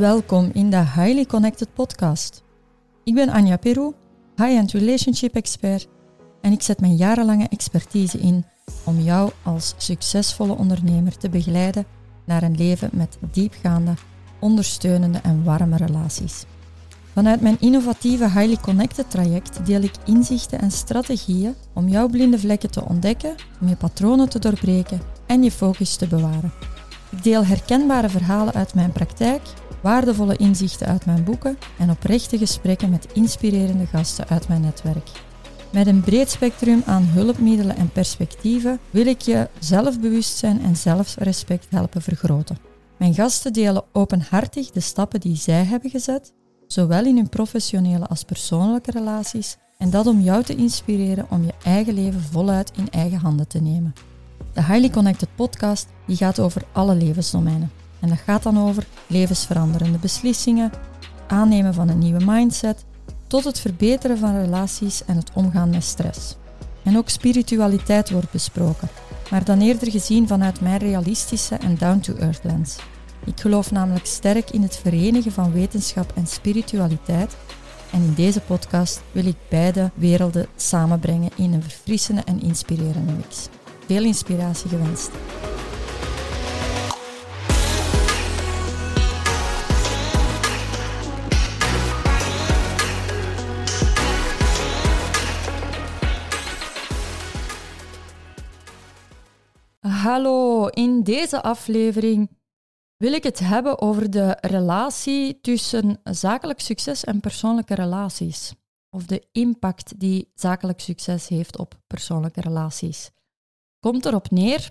Welkom 0.00 0.50
in 0.52 0.70
de 0.70 0.76
Highly 0.76 1.24
Connected 1.24 1.74
Podcast. 1.74 2.42
Ik 3.04 3.14
ben 3.14 3.28
Anja 3.28 3.56
Peru, 3.56 3.92
high-end 4.36 4.72
relationship 4.72 5.34
expert, 5.34 5.88
en 6.40 6.52
ik 6.52 6.62
zet 6.62 6.80
mijn 6.80 6.96
jarenlange 6.96 7.48
expertise 7.48 8.18
in 8.18 8.44
om 8.84 9.00
jou 9.00 9.30
als 9.42 9.74
succesvolle 9.76 10.56
ondernemer 10.56 11.16
te 11.16 11.28
begeleiden 11.28 11.84
naar 12.24 12.42
een 12.42 12.56
leven 12.56 12.90
met 12.92 13.18
diepgaande, 13.32 13.94
ondersteunende 14.38 15.18
en 15.22 15.44
warme 15.44 15.76
relaties. 15.76 16.44
Vanuit 17.12 17.40
mijn 17.40 17.60
innovatieve 17.60 18.24
Highly 18.24 18.56
Connected 18.56 19.10
traject 19.10 19.66
deel 19.66 19.82
ik 19.82 19.94
inzichten 20.04 20.58
en 20.60 20.70
strategieën 20.70 21.54
om 21.72 21.88
jouw 21.88 22.08
blinde 22.08 22.38
vlekken 22.38 22.70
te 22.70 22.84
ontdekken, 22.84 23.34
om 23.60 23.68
je 23.68 23.76
patronen 23.76 24.28
te 24.28 24.38
doorbreken 24.38 25.00
en 25.26 25.42
je 25.42 25.50
focus 25.50 25.96
te 25.96 26.06
bewaren. 26.06 26.52
Ik 27.10 27.22
deel 27.22 27.44
herkenbare 27.44 28.08
verhalen 28.08 28.54
uit 28.54 28.74
mijn 28.74 28.92
praktijk, 28.92 29.42
waardevolle 29.82 30.36
inzichten 30.36 30.86
uit 30.86 31.06
mijn 31.06 31.24
boeken 31.24 31.58
en 31.78 31.90
oprechte 31.90 32.38
gesprekken 32.38 32.90
met 32.90 33.12
inspirerende 33.12 33.86
gasten 33.86 34.28
uit 34.28 34.48
mijn 34.48 34.60
netwerk. 34.60 35.10
Met 35.72 35.86
een 35.86 36.00
breed 36.00 36.30
spectrum 36.30 36.82
aan 36.86 37.04
hulpmiddelen 37.04 37.76
en 37.76 37.90
perspectieven 37.90 38.78
wil 38.90 39.06
ik 39.06 39.20
je 39.20 39.48
zelfbewustzijn 39.58 40.62
en 40.62 40.76
zelfrespect 40.76 41.66
helpen 41.70 42.02
vergroten. 42.02 42.58
Mijn 42.96 43.14
gasten 43.14 43.52
delen 43.52 43.84
openhartig 43.92 44.70
de 44.70 44.80
stappen 44.80 45.20
die 45.20 45.36
zij 45.36 45.64
hebben 45.64 45.90
gezet, 45.90 46.32
zowel 46.66 47.04
in 47.04 47.16
hun 47.16 47.28
professionele 47.28 48.06
als 48.06 48.24
persoonlijke 48.24 48.90
relaties, 48.90 49.56
en 49.78 49.90
dat 49.90 50.06
om 50.06 50.20
jou 50.20 50.42
te 50.42 50.54
inspireren 50.54 51.26
om 51.30 51.44
je 51.44 51.54
eigen 51.64 51.94
leven 51.94 52.20
voluit 52.20 52.72
in 52.76 52.90
eigen 52.90 53.18
handen 53.18 53.48
te 53.48 53.60
nemen. 53.60 53.92
De 54.52 54.64
Highly 54.64 54.90
Connected 54.90 55.28
podcast 55.34 55.88
die 56.06 56.16
gaat 56.16 56.40
over 56.40 56.62
alle 56.72 56.94
levensdomeinen. 56.94 57.70
En 58.00 58.08
dat 58.08 58.18
gaat 58.18 58.42
dan 58.42 58.58
over 58.58 58.86
levensveranderende 59.06 59.98
beslissingen, 59.98 60.72
aannemen 61.26 61.74
van 61.74 61.88
een 61.88 61.98
nieuwe 61.98 62.24
mindset, 62.24 62.84
tot 63.26 63.44
het 63.44 63.60
verbeteren 63.60 64.18
van 64.18 64.40
relaties 64.40 65.04
en 65.04 65.16
het 65.16 65.30
omgaan 65.34 65.70
met 65.70 65.84
stress. 65.84 66.36
En 66.82 66.96
ook 66.96 67.08
spiritualiteit 67.08 68.10
wordt 68.10 68.30
besproken, 68.30 68.88
maar 69.30 69.44
dan 69.44 69.60
eerder 69.60 69.90
gezien 69.90 70.28
vanuit 70.28 70.60
mijn 70.60 70.78
realistische 70.78 71.54
en 71.54 71.76
down-to-earth 71.76 72.44
lens. 72.44 72.76
Ik 73.24 73.40
geloof 73.40 73.70
namelijk 73.70 74.06
sterk 74.06 74.50
in 74.50 74.62
het 74.62 74.76
verenigen 74.76 75.32
van 75.32 75.52
wetenschap 75.52 76.12
en 76.14 76.26
spiritualiteit 76.26 77.36
en 77.92 78.02
in 78.02 78.14
deze 78.14 78.40
podcast 78.40 79.02
wil 79.12 79.26
ik 79.26 79.36
beide 79.48 79.90
werelden 79.94 80.46
samenbrengen 80.56 81.30
in 81.36 81.52
een 81.52 81.62
verfrissende 81.62 82.22
en 82.24 82.42
inspirerende 82.42 83.12
mix. 83.12 83.48
Veel 83.86 84.04
inspiratie 84.04 84.68
gewenst. 84.68 85.10
Hallo, 100.00 100.66
in 100.66 101.02
deze 101.02 101.42
aflevering 101.42 102.30
wil 102.96 103.12
ik 103.12 103.22
het 103.22 103.38
hebben 103.38 103.80
over 103.80 104.10
de 104.10 104.38
relatie 104.40 105.40
tussen 105.40 106.00
zakelijk 106.04 106.60
succes 106.60 107.04
en 107.04 107.20
persoonlijke 107.20 107.74
relaties. 107.74 108.54
Of 108.90 109.06
de 109.06 109.28
impact 109.32 110.00
die 110.00 110.30
zakelijk 110.34 110.80
succes 110.80 111.28
heeft 111.28 111.58
op 111.58 111.80
persoonlijke 111.86 112.40
relaties. 112.40 113.10
Komt 113.78 114.06
erop 114.06 114.30
neer, 114.30 114.70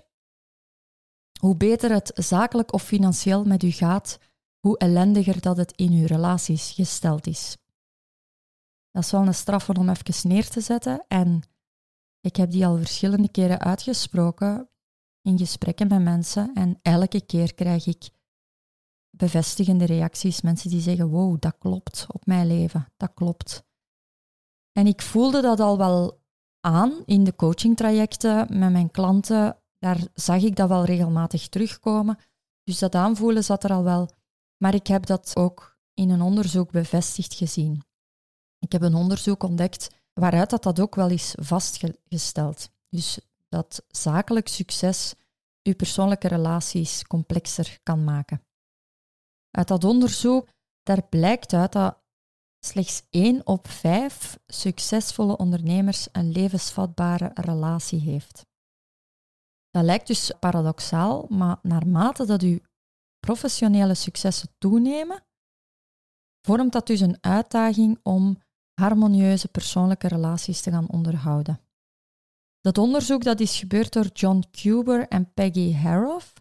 hoe 1.40 1.56
beter 1.56 1.92
het 1.92 2.12
zakelijk 2.14 2.72
of 2.72 2.82
financieel 2.82 3.44
met 3.44 3.62
u 3.62 3.70
gaat, 3.70 4.18
hoe 4.58 4.78
ellendiger 4.78 5.40
dat 5.40 5.56
het 5.56 5.72
in 5.76 5.92
uw 5.92 6.06
relaties 6.06 6.70
gesteld 6.70 7.26
is. 7.26 7.56
Dat 8.90 9.04
is 9.04 9.10
wel 9.10 9.26
een 9.26 9.34
straf 9.34 9.68
om 9.68 9.88
even 9.88 10.28
neer 10.28 10.48
te 10.48 10.60
zetten 10.60 11.04
en 11.08 11.42
ik 12.20 12.36
heb 12.36 12.50
die 12.50 12.66
al 12.66 12.76
verschillende 12.76 13.30
keren 13.30 13.58
uitgesproken, 13.58 14.69
in 15.22 15.38
gesprekken 15.38 15.88
met 15.88 16.02
mensen 16.02 16.54
en 16.54 16.78
elke 16.82 17.20
keer 17.26 17.54
krijg 17.54 17.86
ik 17.86 18.10
bevestigende 19.10 19.84
reacties. 19.84 20.40
Mensen 20.40 20.70
die 20.70 20.80
zeggen, 20.80 21.08
wow, 21.08 21.40
dat 21.40 21.58
klopt 21.58 22.06
op 22.08 22.26
mijn 22.26 22.46
leven, 22.46 22.92
dat 22.96 23.14
klopt. 23.14 23.64
En 24.72 24.86
ik 24.86 25.02
voelde 25.02 25.40
dat 25.40 25.60
al 25.60 25.78
wel 25.78 26.22
aan 26.60 27.02
in 27.04 27.24
de 27.24 27.36
coachingtrajecten 27.36 28.58
met 28.58 28.72
mijn 28.72 28.90
klanten. 28.90 29.56
Daar 29.78 30.06
zag 30.14 30.42
ik 30.42 30.56
dat 30.56 30.68
wel 30.68 30.84
regelmatig 30.84 31.48
terugkomen. 31.48 32.18
Dus 32.64 32.78
dat 32.78 32.94
aanvoelen 32.94 33.44
zat 33.44 33.64
er 33.64 33.72
al 33.72 33.84
wel. 33.84 34.10
Maar 34.56 34.74
ik 34.74 34.86
heb 34.86 35.06
dat 35.06 35.36
ook 35.36 35.78
in 35.94 36.10
een 36.10 36.20
onderzoek 36.20 36.70
bevestigd 36.70 37.34
gezien. 37.34 37.82
Ik 38.58 38.72
heb 38.72 38.82
een 38.82 38.94
onderzoek 38.94 39.42
ontdekt 39.42 39.90
waaruit 40.12 40.50
dat, 40.50 40.62
dat 40.62 40.80
ook 40.80 40.94
wel 40.94 41.10
is 41.10 41.34
vastgesteld. 41.40 42.70
Dus 42.88 43.20
dat 43.50 43.84
zakelijk 43.88 44.48
succes 44.48 45.14
uw 45.62 45.74
persoonlijke 45.74 46.28
relaties 46.28 47.04
complexer 47.06 47.78
kan 47.82 48.04
maken. 48.04 48.42
Uit 49.50 49.68
dat 49.68 49.84
onderzoek, 49.84 50.48
daar 50.82 51.08
blijkt 51.08 51.52
uit 51.52 51.72
dat 51.72 51.98
slechts 52.64 53.02
1 53.10 53.46
op 53.46 53.68
5 53.68 54.38
succesvolle 54.46 55.36
ondernemers 55.36 56.08
een 56.12 56.32
levensvatbare 56.32 57.30
relatie 57.34 58.00
heeft. 58.00 58.46
Dat 59.70 59.84
lijkt 59.84 60.06
dus 60.06 60.32
paradoxaal, 60.40 61.26
maar 61.28 61.58
naarmate 61.62 62.26
dat 62.26 62.42
uw 62.42 62.58
professionele 63.18 63.94
successen 63.94 64.48
toenemen, 64.58 65.24
vormt 66.46 66.72
dat 66.72 66.86
dus 66.86 67.00
een 67.00 67.18
uitdaging 67.20 68.00
om 68.02 68.42
harmonieuze 68.74 69.48
persoonlijke 69.48 70.08
relaties 70.08 70.60
te 70.60 70.70
gaan 70.70 70.88
onderhouden. 70.88 71.60
Dat 72.60 72.78
onderzoek 72.78 73.22
dat 73.22 73.40
is 73.40 73.58
gebeurd 73.58 73.92
door 73.92 74.06
John 74.06 74.44
Cuber 74.50 75.08
en 75.08 75.32
Peggy 75.32 75.74
Haroff. 75.74 76.32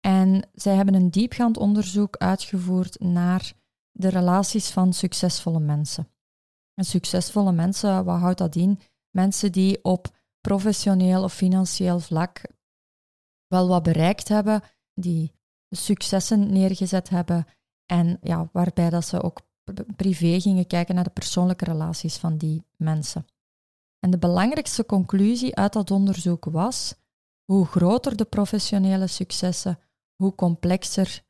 En 0.00 0.48
zij 0.52 0.74
hebben 0.74 0.94
een 0.94 1.10
diepgaand 1.10 1.56
onderzoek 1.56 2.16
uitgevoerd 2.16 3.00
naar 3.00 3.52
de 3.90 4.08
relaties 4.08 4.70
van 4.70 4.92
succesvolle 4.92 5.60
mensen. 5.60 6.08
En 6.74 6.84
succesvolle 6.84 7.52
mensen, 7.52 8.04
wat 8.04 8.20
houdt 8.20 8.38
dat 8.38 8.56
in? 8.56 8.80
Mensen 9.10 9.52
die 9.52 9.84
op 9.84 10.16
professioneel 10.40 11.22
of 11.22 11.34
financieel 11.34 12.00
vlak 12.00 12.42
wel 13.46 13.68
wat 13.68 13.82
bereikt 13.82 14.28
hebben, 14.28 14.62
die 14.94 15.32
successen 15.70 16.52
neergezet 16.52 17.08
hebben 17.08 17.46
en 17.86 18.18
ja, 18.22 18.48
waarbij 18.52 18.90
dat 18.90 19.06
ze 19.06 19.22
ook 19.22 19.40
privé 19.96 20.40
gingen 20.40 20.66
kijken 20.66 20.94
naar 20.94 21.04
de 21.04 21.10
persoonlijke 21.10 21.64
relaties 21.64 22.16
van 22.16 22.36
die 22.36 22.64
mensen. 22.76 23.26
En 24.04 24.10
de 24.10 24.18
belangrijkste 24.18 24.86
conclusie 24.86 25.56
uit 25.56 25.72
dat 25.72 25.90
onderzoek 25.90 26.44
was: 26.44 26.94
hoe 27.44 27.66
groter 27.66 28.16
de 28.16 28.24
professionele 28.24 29.06
successen, 29.06 29.78
hoe 30.14 30.34
complexer 30.34 31.22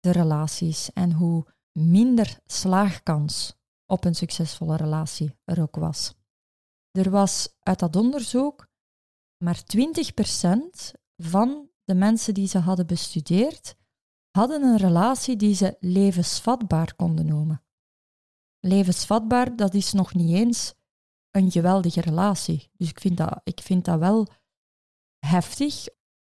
de 0.00 0.10
relaties 0.10 0.92
en 0.92 1.12
hoe 1.12 1.46
minder 1.72 2.38
slaagkans 2.46 3.56
op 3.86 4.04
een 4.04 4.14
succesvolle 4.14 4.76
relatie 4.76 5.38
er 5.44 5.62
ook 5.62 5.76
was. 5.76 6.14
Er 6.90 7.10
was 7.10 7.56
uit 7.60 7.78
dat 7.78 7.96
onderzoek 7.96 8.68
maar 9.44 9.62
20% 9.76 10.94
van 11.16 11.70
de 11.84 11.94
mensen 11.94 12.34
die 12.34 12.48
ze 12.48 12.58
hadden 12.58 12.86
bestudeerd, 12.86 13.76
hadden 14.30 14.62
een 14.62 14.76
relatie 14.76 15.36
die 15.36 15.54
ze 15.54 15.76
levensvatbaar 15.80 16.94
konden 16.94 17.26
noemen. 17.26 17.62
Levensvatbaar, 18.60 19.56
dat 19.56 19.74
is 19.74 19.92
nog 19.92 20.14
niet 20.14 20.34
eens 20.34 20.76
een 21.30 21.50
geweldige 21.50 22.00
relatie. 22.00 22.70
Dus 22.76 22.88
ik 22.88 23.00
vind 23.00 23.16
dat, 23.16 23.40
ik 23.44 23.60
vind 23.60 23.84
dat 23.84 23.98
wel 23.98 24.26
heftig, 25.18 25.86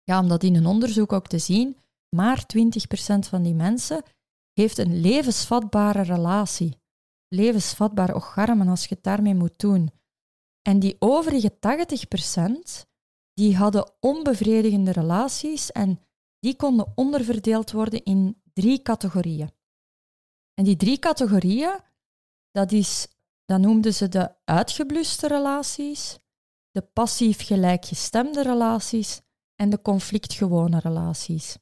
ja, 0.03 0.21
om 0.21 0.29
dat 0.29 0.43
in 0.43 0.57
een 0.57 0.67
onderzoek 0.67 1.13
ook 1.13 1.27
te 1.27 1.39
zien. 1.39 1.77
Maar 2.17 2.45
20% 2.57 3.29
van 3.29 3.43
die 3.43 3.55
mensen 3.55 4.03
heeft 4.53 4.79
een 4.79 5.01
levensvatbare 5.01 6.03
relatie. 6.03 6.81
Levensvatbaar, 7.29 8.15
och 8.15 8.33
garmen 8.33 8.69
als 8.69 8.83
je 8.87 8.95
het 8.95 9.05
daarmee 9.05 9.35
moet 9.35 9.59
doen. 9.59 9.91
En 10.63 10.79
die 10.79 10.97
overige 10.99 11.53
80%, 11.53 12.87
die 13.35 13.57
hadden 13.57 13.93
onbevredigende 14.01 14.93
relaties 14.93 15.73
en 15.73 16.01
die 16.39 16.57
konden 16.57 16.93
onderverdeeld 16.95 17.71
worden 17.71 18.05
in 18.05 18.43
drie 18.53 18.83
categorieën. 18.83 19.51
En 20.55 20.65
die 20.65 20.77
drie 20.77 20.99
categorieën, 20.99 21.81
dat 22.51 22.73
is 22.73 23.09
dan 23.53 23.61
noemden 23.61 23.95
ze 23.95 24.09
de 24.09 24.35
uitgebluste 24.45 25.29
relaties, 25.29 26.19
de 26.71 26.83
passief 26.83 27.47
gelijkgestemde 27.47 28.43
relaties 28.43 29.21
en 29.57 29.71
de 29.71 29.83
conflictgewone 29.83 30.79
relaties. 30.79 31.59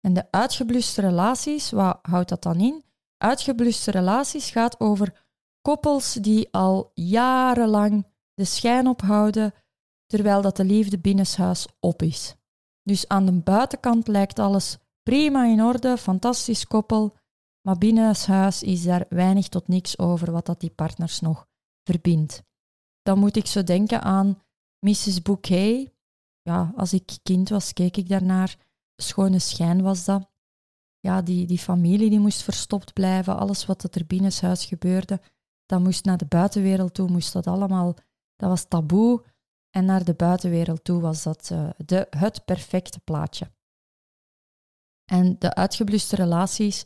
En 0.00 0.12
de 0.12 0.30
uitgebluste 0.30 1.00
relaties, 1.00 1.70
wat 1.70 1.98
houdt 2.02 2.28
dat 2.28 2.42
dan 2.42 2.60
in? 2.60 2.84
Uitgebluste 3.16 3.90
relaties 3.90 4.50
gaat 4.50 4.80
over 4.80 5.26
koppels 5.62 6.12
die 6.12 6.48
al 6.52 6.90
jarenlang 6.94 8.06
de 8.34 8.44
schijn 8.44 8.86
ophouden 8.86 9.54
terwijl 10.06 10.42
dat 10.42 10.56
de 10.56 10.64
liefde 10.64 10.98
binnenshuis 10.98 11.66
op 11.80 12.02
is. 12.02 12.34
Dus 12.82 13.08
aan 13.08 13.26
de 13.26 13.32
buitenkant 13.32 14.08
lijkt 14.08 14.38
alles 14.38 14.78
prima 15.02 15.44
in 15.44 15.62
orde, 15.62 15.96
fantastisch 15.96 16.66
koppel, 16.66 17.16
Maar 17.66 17.78
binnen 17.78 18.16
huis 18.26 18.62
is 18.62 18.82
daar 18.82 19.06
weinig 19.08 19.48
tot 19.48 19.68
niks 19.68 19.98
over 19.98 20.32
wat 20.32 20.46
dat 20.46 20.60
die 20.60 20.70
partners 20.70 21.20
nog 21.20 21.46
verbindt. 21.82 22.42
Dan 23.02 23.18
moet 23.18 23.36
ik 23.36 23.46
zo 23.46 23.64
denken 23.64 24.02
aan 24.02 24.42
Mrs. 24.78 25.22
Bouquet. 25.22 25.92
Ja, 26.42 26.72
als 26.76 26.92
ik 26.92 27.18
kind 27.22 27.48
was, 27.48 27.72
keek 27.72 27.96
ik 27.96 28.08
daarnaar. 28.08 28.56
Schone 28.96 29.38
schijn 29.38 29.82
was 29.82 30.04
dat. 30.04 30.30
Ja, 31.00 31.22
die, 31.22 31.46
die 31.46 31.58
familie 31.58 32.10
die 32.10 32.18
moest 32.18 32.42
verstopt 32.42 32.92
blijven. 32.92 33.36
Alles 33.38 33.66
wat 33.66 33.94
er 33.94 34.06
binnen 34.06 34.32
huis 34.40 34.64
gebeurde, 34.64 35.20
dat 35.66 35.80
moest 35.80 36.04
naar 36.04 36.18
de 36.18 36.26
buitenwereld 36.26 36.94
toe, 36.94 37.10
moest 37.10 37.32
dat 37.32 37.46
allemaal... 37.46 37.94
Dat 38.36 38.48
was 38.48 38.64
taboe. 38.64 39.24
En 39.70 39.84
naar 39.84 40.04
de 40.04 40.14
buitenwereld 40.14 40.84
toe 40.84 41.00
was 41.00 41.22
dat 41.22 41.50
uh, 41.52 41.70
de, 41.76 42.06
het 42.10 42.44
perfecte 42.44 43.00
plaatje. 43.00 43.50
En 45.04 45.38
de 45.38 45.54
uitgebluste 45.54 46.16
relaties, 46.16 46.84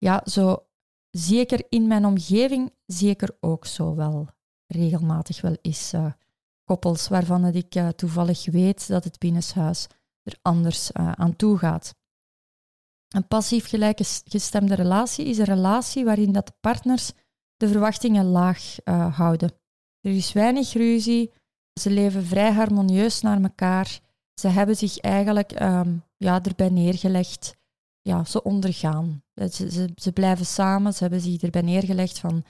ja, 0.00 0.22
zo 0.24 0.66
zeker 1.10 1.64
in 1.68 1.86
mijn 1.86 2.04
omgeving, 2.04 2.72
zeker 2.86 3.36
ook 3.40 3.66
zo 3.66 3.94
wel 3.94 4.28
regelmatig 4.66 5.40
wel 5.40 5.56
eens 5.62 5.94
uh, 5.94 6.12
koppels 6.64 7.08
waarvan 7.08 7.44
ik 7.44 7.74
uh, 7.74 7.88
toevallig 7.88 8.50
weet 8.50 8.88
dat 8.88 9.04
het 9.04 9.18
binnenshuis 9.18 9.86
er 10.22 10.38
anders 10.42 10.90
uh, 10.90 11.12
aan 11.12 11.36
toe 11.36 11.58
gaat. 11.58 11.94
Een 13.08 13.26
passief 13.28 13.68
gelijkgestemde 13.68 14.74
relatie 14.74 15.24
is 15.24 15.38
een 15.38 15.44
relatie 15.44 16.04
waarin 16.04 16.32
dat 16.32 16.46
de 16.46 16.52
partners 16.60 17.12
de 17.56 17.68
verwachtingen 17.68 18.24
laag 18.24 18.76
houden. 19.10 19.52
Er 20.00 20.16
is 20.16 20.32
weinig 20.32 20.72
ruzie, 20.72 21.32
ze 21.80 21.90
leven 21.90 22.24
vrij 22.24 22.52
harmonieus 22.52 23.20
naar 23.20 23.42
elkaar. 23.42 24.00
Ze 24.34 24.48
hebben 24.48 24.76
zich 24.76 24.98
eigenlijk 24.98 25.60
um, 25.60 26.04
ja, 26.16 26.42
erbij 26.42 26.68
neergelegd. 26.68 27.56
Ja, 28.02 28.24
ze 28.24 28.42
ondergaan. 28.42 29.22
Ze, 29.34 29.70
ze, 29.70 29.90
ze, 29.94 30.12
blijven 30.12 30.46
samen. 30.46 30.92
Ze 30.92 31.02
hebben 31.02 31.20
zich 31.20 31.42
erbij 31.42 31.62
neergelegd 31.62 32.18
van 32.18 32.44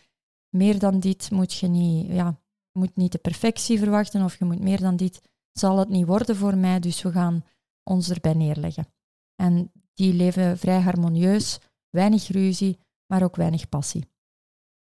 meer 0.49 0.79
dan 0.79 1.00
dit 1.00 1.31
moet 1.31 1.52
je 1.52 1.67
niet, 1.67 2.06
ja, 2.06 2.41
moet 2.73 2.97
niet 2.97 3.12
de 3.12 3.19
perfectie 3.19 3.79
verwachten 3.79 4.25
of 4.25 4.38
je 4.38 4.44
moet 4.44 4.61
meer 4.61 4.81
dan 4.81 4.97
dit 4.97 5.20
zal 5.52 5.79
het 5.79 5.88
niet 5.88 6.06
worden 6.06 6.37
voor 6.37 6.56
mij, 6.56 6.81
dus 6.81 7.02
we 7.02 7.12
gaan 7.12 7.44
ons 7.82 8.11
erbij 8.11 8.35
neerleggen. 8.35 8.87
En 9.35 9.73
die 9.94 10.14
leven 10.14 10.58
vrij 10.58 10.81
harmonieus, 10.81 11.58
weinig 11.91 12.29
ruzie, 12.29 12.79
maar 13.06 13.23
ook 13.23 13.37
weinig 13.37 13.69
passie. 13.69 14.08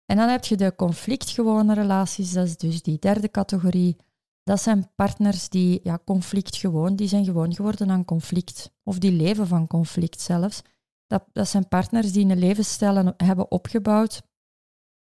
En 0.05 0.17
dan 0.17 0.29
heb 0.29 0.44
je 0.44 0.56
de 0.56 0.75
conflictgewone 0.76 1.75
relaties, 1.75 2.32
dat 2.32 2.47
is 2.47 2.56
dus 2.56 2.82
die 2.82 2.99
derde 2.99 3.31
categorie. 3.31 3.97
Dat 4.43 4.62
zijn 4.62 4.91
partners 4.94 5.49
die 5.49 5.81
ja, 5.83 5.99
conflict 6.05 6.56
gewoon, 6.56 6.97
die 6.97 7.09
zijn 7.09 7.25
gewoon 7.25 7.55
geworden 7.55 7.91
aan 7.91 8.05
conflict. 8.05 8.73
Of 8.83 8.99
die 8.99 9.12
leven 9.12 9.47
van 9.47 9.67
conflict 9.67 10.21
zelfs. 10.21 10.62
Dat, 11.06 11.25
dat 11.33 11.49
zijn 11.49 11.69
partners 11.69 12.12
die 12.12 12.27
een 12.29 12.39
levensstijl 12.39 13.15
hebben 13.17 13.50
opgebouwd 13.50 14.23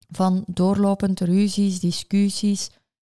van 0.08 0.44
doorlopend 0.46 1.20
ruzies, 1.20 1.80
discussies. 1.80 2.70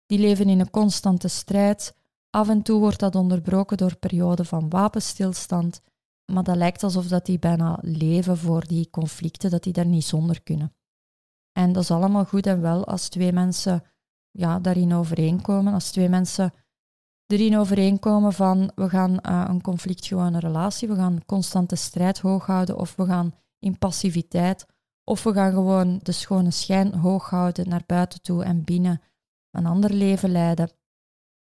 Die 0.05 0.19
leven 0.19 0.49
in 0.49 0.59
een 0.59 0.69
constante 0.69 1.27
strijd. 1.27 1.95
Af 2.29 2.49
en 2.49 2.61
toe 2.61 2.79
wordt 2.79 2.99
dat 2.99 3.15
onderbroken 3.15 3.77
door 3.77 3.97
perioden 3.97 4.45
van 4.45 4.69
wapenstilstand. 4.69 5.81
Maar 6.25 6.43
dat 6.43 6.55
lijkt 6.55 6.83
alsof 6.83 7.07
dat 7.07 7.25
die 7.25 7.39
bijna 7.39 7.77
leven 7.81 8.37
voor 8.37 8.67
die 8.67 8.89
conflicten, 8.89 9.49
dat 9.49 9.63
die 9.63 9.73
daar 9.73 9.85
niet 9.85 10.05
zonder 10.05 10.41
kunnen. 10.41 10.73
En 11.51 11.71
dat 11.73 11.83
is 11.83 11.91
allemaal 11.91 12.25
goed 12.25 12.45
en 12.45 12.61
wel 12.61 12.85
als 12.85 13.09
twee 13.09 13.31
mensen 13.31 13.83
ja, 14.37 14.59
daarin 14.59 14.93
overeenkomen. 14.93 15.73
Als 15.73 15.91
twee 15.91 16.09
mensen 16.09 16.53
erin 17.25 17.57
overeenkomen 17.57 18.33
van 18.33 18.71
we 18.75 18.89
gaan 18.89 19.11
uh, 19.11 19.45
een 19.47 19.61
conflictgewone 19.61 20.39
relatie, 20.39 20.87
we 20.87 20.95
gaan 20.95 21.25
constante 21.25 21.75
strijd 21.75 22.19
hoog 22.19 22.45
houden 22.45 22.77
of 22.77 22.95
we 22.95 23.05
gaan 23.05 23.33
in 23.59 23.77
passiviteit 23.77 24.65
of 25.03 25.23
we 25.23 25.33
gaan 25.33 25.51
gewoon 25.51 25.99
de 26.03 26.11
schone 26.11 26.51
schijn 26.51 26.93
hoog 26.93 27.29
houden 27.29 27.69
naar 27.69 27.83
buiten 27.85 28.21
toe 28.21 28.43
en 28.43 28.63
binnen 28.63 29.01
een 29.51 29.65
ander 29.65 29.93
leven 29.93 30.31
leiden. 30.31 30.71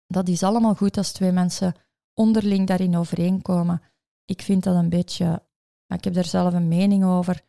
Dat 0.07 0.29
is 0.29 0.43
allemaal 0.43 0.75
goed 0.75 0.97
als 0.97 1.13
twee 1.13 1.33
mensen 1.33 1.75
onderling 2.15 2.67
daarin 2.67 2.97
overeenkomen. 2.97 3.83
Ik 4.25 4.43
vind 4.43 4.65
dat 4.65 4.77
een 4.77 4.89
beetje, 4.89 5.43
ik 5.87 6.05
heb 6.05 6.15
daar 6.15 6.25
zelf 6.25 6.55
een 6.55 6.69
mening 6.69 7.05
over. 7.05 7.43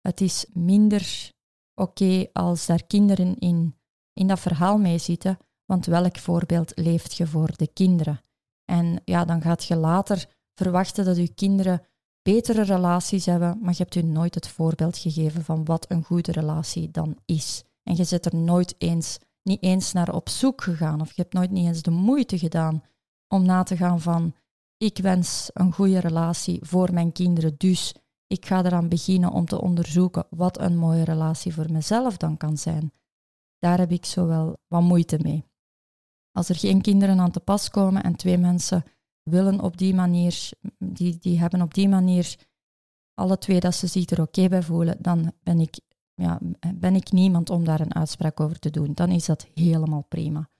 Het 0.00 0.20
is 0.20 0.46
minder 0.52 1.32
oké 1.74 2.26
als 2.32 2.66
daar 2.66 2.84
kinderen 2.86 3.38
in 3.38 3.80
in 4.12 4.26
dat 4.26 4.40
verhaal 4.40 4.78
mee 4.78 4.98
zitten, 4.98 5.38
want 5.64 5.86
welk 5.86 6.18
voorbeeld 6.18 6.72
leeft 6.74 7.16
je 7.16 7.26
voor 7.26 7.56
de 7.56 7.68
kinderen? 7.72 8.20
En 8.64 9.00
ja, 9.04 9.24
dan 9.24 9.40
gaat 9.40 9.64
je 9.64 9.76
later 9.76 10.26
verwachten 10.54 11.04
dat 11.04 11.16
je 11.16 11.34
kinderen 11.34 11.82
betere 12.22 12.62
relaties 12.62 13.26
hebben, 13.26 13.58
maar 13.60 13.72
je 13.72 13.82
hebt 13.82 13.94
u 13.94 14.02
nooit 14.02 14.34
het 14.34 14.48
voorbeeld 14.48 14.98
gegeven 14.98 15.44
van 15.44 15.64
wat 15.64 15.90
een 15.90 16.04
goede 16.04 16.32
relatie 16.32 16.90
dan 16.90 17.16
is. 17.24 17.64
En 17.82 17.96
je 17.96 18.04
zit 18.04 18.26
er 18.26 18.36
nooit 18.36 18.74
eens, 18.78 19.18
niet 19.42 19.62
eens 19.62 19.92
naar 19.92 20.14
op 20.14 20.28
zoek 20.28 20.62
gegaan, 20.62 21.00
of 21.00 21.08
je 21.12 21.22
hebt 21.22 21.34
nooit 21.34 21.50
niet 21.50 21.66
eens 21.66 21.82
de 21.82 21.90
moeite 21.90 22.38
gedaan 22.38 22.82
om 23.28 23.44
na 23.44 23.62
te 23.62 23.76
gaan 23.76 24.00
van 24.00 24.34
ik 24.76 24.98
wens 24.98 25.50
een 25.52 25.72
goede 25.72 25.98
relatie 25.98 26.58
voor 26.62 26.92
mijn 26.92 27.12
kinderen, 27.12 27.54
dus 27.56 27.94
ik 28.26 28.46
ga 28.46 28.64
eraan 28.64 28.88
beginnen 28.88 29.30
om 29.30 29.44
te 29.46 29.60
onderzoeken 29.60 30.26
wat 30.30 30.60
een 30.60 30.76
mooie 30.76 31.04
relatie 31.04 31.54
voor 31.54 31.72
mezelf 31.72 32.16
dan 32.16 32.36
kan 32.36 32.58
zijn 32.58 32.92
daar 33.62 33.78
heb 33.78 33.90
ik 33.90 34.04
zo 34.04 34.26
wat 34.68 34.82
moeite 34.82 35.18
mee. 35.22 35.44
Als 36.32 36.48
er 36.48 36.56
geen 36.56 36.80
kinderen 36.80 37.20
aan 37.20 37.30
te 37.30 37.40
pas 37.40 37.70
komen 37.70 38.02
en 38.02 38.16
twee 38.16 38.38
mensen 38.38 38.84
willen 39.22 39.60
op 39.60 39.76
die 39.76 39.94
manier, 39.94 40.50
die, 40.78 41.18
die 41.18 41.38
hebben 41.38 41.62
op 41.62 41.74
die 41.74 41.88
manier 41.88 42.36
alle 43.14 43.38
twee 43.38 43.60
dat 43.60 43.74
ze 43.74 43.86
zich 43.86 44.10
er 44.10 44.20
oké 44.20 44.48
bij 44.48 44.62
voelen, 44.62 45.02
dan 45.02 45.32
ben 45.42 45.60
ik, 45.60 45.80
ja, 46.14 46.38
ben 46.74 46.94
ik 46.94 47.12
niemand 47.12 47.50
om 47.50 47.64
daar 47.64 47.80
een 47.80 47.94
uitspraak 47.94 48.40
over 48.40 48.58
te 48.58 48.70
doen. 48.70 48.94
Dan 48.94 49.10
is 49.10 49.24
dat 49.24 49.46
helemaal 49.54 50.02
prima. 50.02 50.50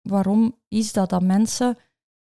Waarom 0.00 0.60
is 0.68 0.92
dat 0.92 1.10
dat 1.10 1.22
mensen 1.22 1.78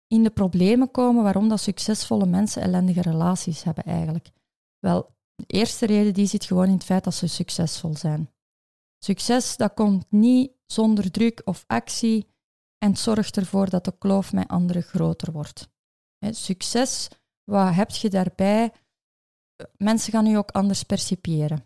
in 0.07 0.23
de 0.23 0.31
problemen 0.31 0.91
komen, 0.91 1.23
waarom 1.23 1.49
dat 1.49 1.59
succesvolle 1.59 2.25
mensen 2.25 2.61
ellendige 2.61 3.01
relaties 3.01 3.63
hebben 3.63 3.83
eigenlijk? 3.83 4.31
Wel, 4.79 5.15
de 5.35 5.45
eerste 5.47 5.85
reden 5.85 6.13
die 6.13 6.27
zit 6.27 6.45
gewoon 6.45 6.67
in 6.67 6.73
het 6.73 6.83
feit 6.83 7.03
dat 7.03 7.13
ze 7.13 7.27
succesvol 7.27 7.95
zijn. 7.95 8.29
Succes 9.03 9.57
dat 9.57 9.73
komt 9.73 10.05
niet 10.09 10.51
zonder 10.65 11.11
druk 11.11 11.41
of 11.45 11.63
actie 11.67 12.27
en 12.77 12.97
zorgt 12.97 13.37
ervoor 13.37 13.69
dat 13.69 13.85
de 13.85 13.97
kloof 13.97 14.33
met 14.33 14.47
anderen 14.47 14.83
groter 14.83 15.31
wordt. 15.31 15.69
Succes, 16.29 17.09
wat 17.43 17.73
heb 17.73 17.89
je 17.89 18.09
daarbij? 18.09 18.71
Mensen 19.77 20.11
gaan 20.11 20.27
u 20.27 20.35
ook 20.35 20.51
anders 20.51 20.83
percipiëren. 20.83 21.65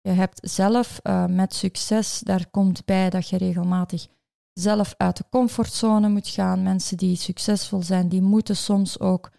Je 0.00 0.10
hebt 0.10 0.50
zelf 0.50 1.00
uh, 1.02 1.26
met 1.26 1.54
succes, 1.54 2.20
daar 2.20 2.50
komt 2.50 2.84
bij 2.84 3.10
dat 3.10 3.28
je 3.28 3.36
regelmatig 3.36 4.06
zelf 4.52 4.94
uit 4.96 5.16
de 5.16 5.24
comfortzone 5.30 6.08
moet 6.08 6.28
gaan. 6.28 6.62
Mensen 6.62 6.96
die 6.96 7.16
succesvol 7.16 7.82
zijn, 7.82 8.08
die 8.08 8.22
moeten 8.22 8.56
soms 8.56 9.00
ook 9.00 9.30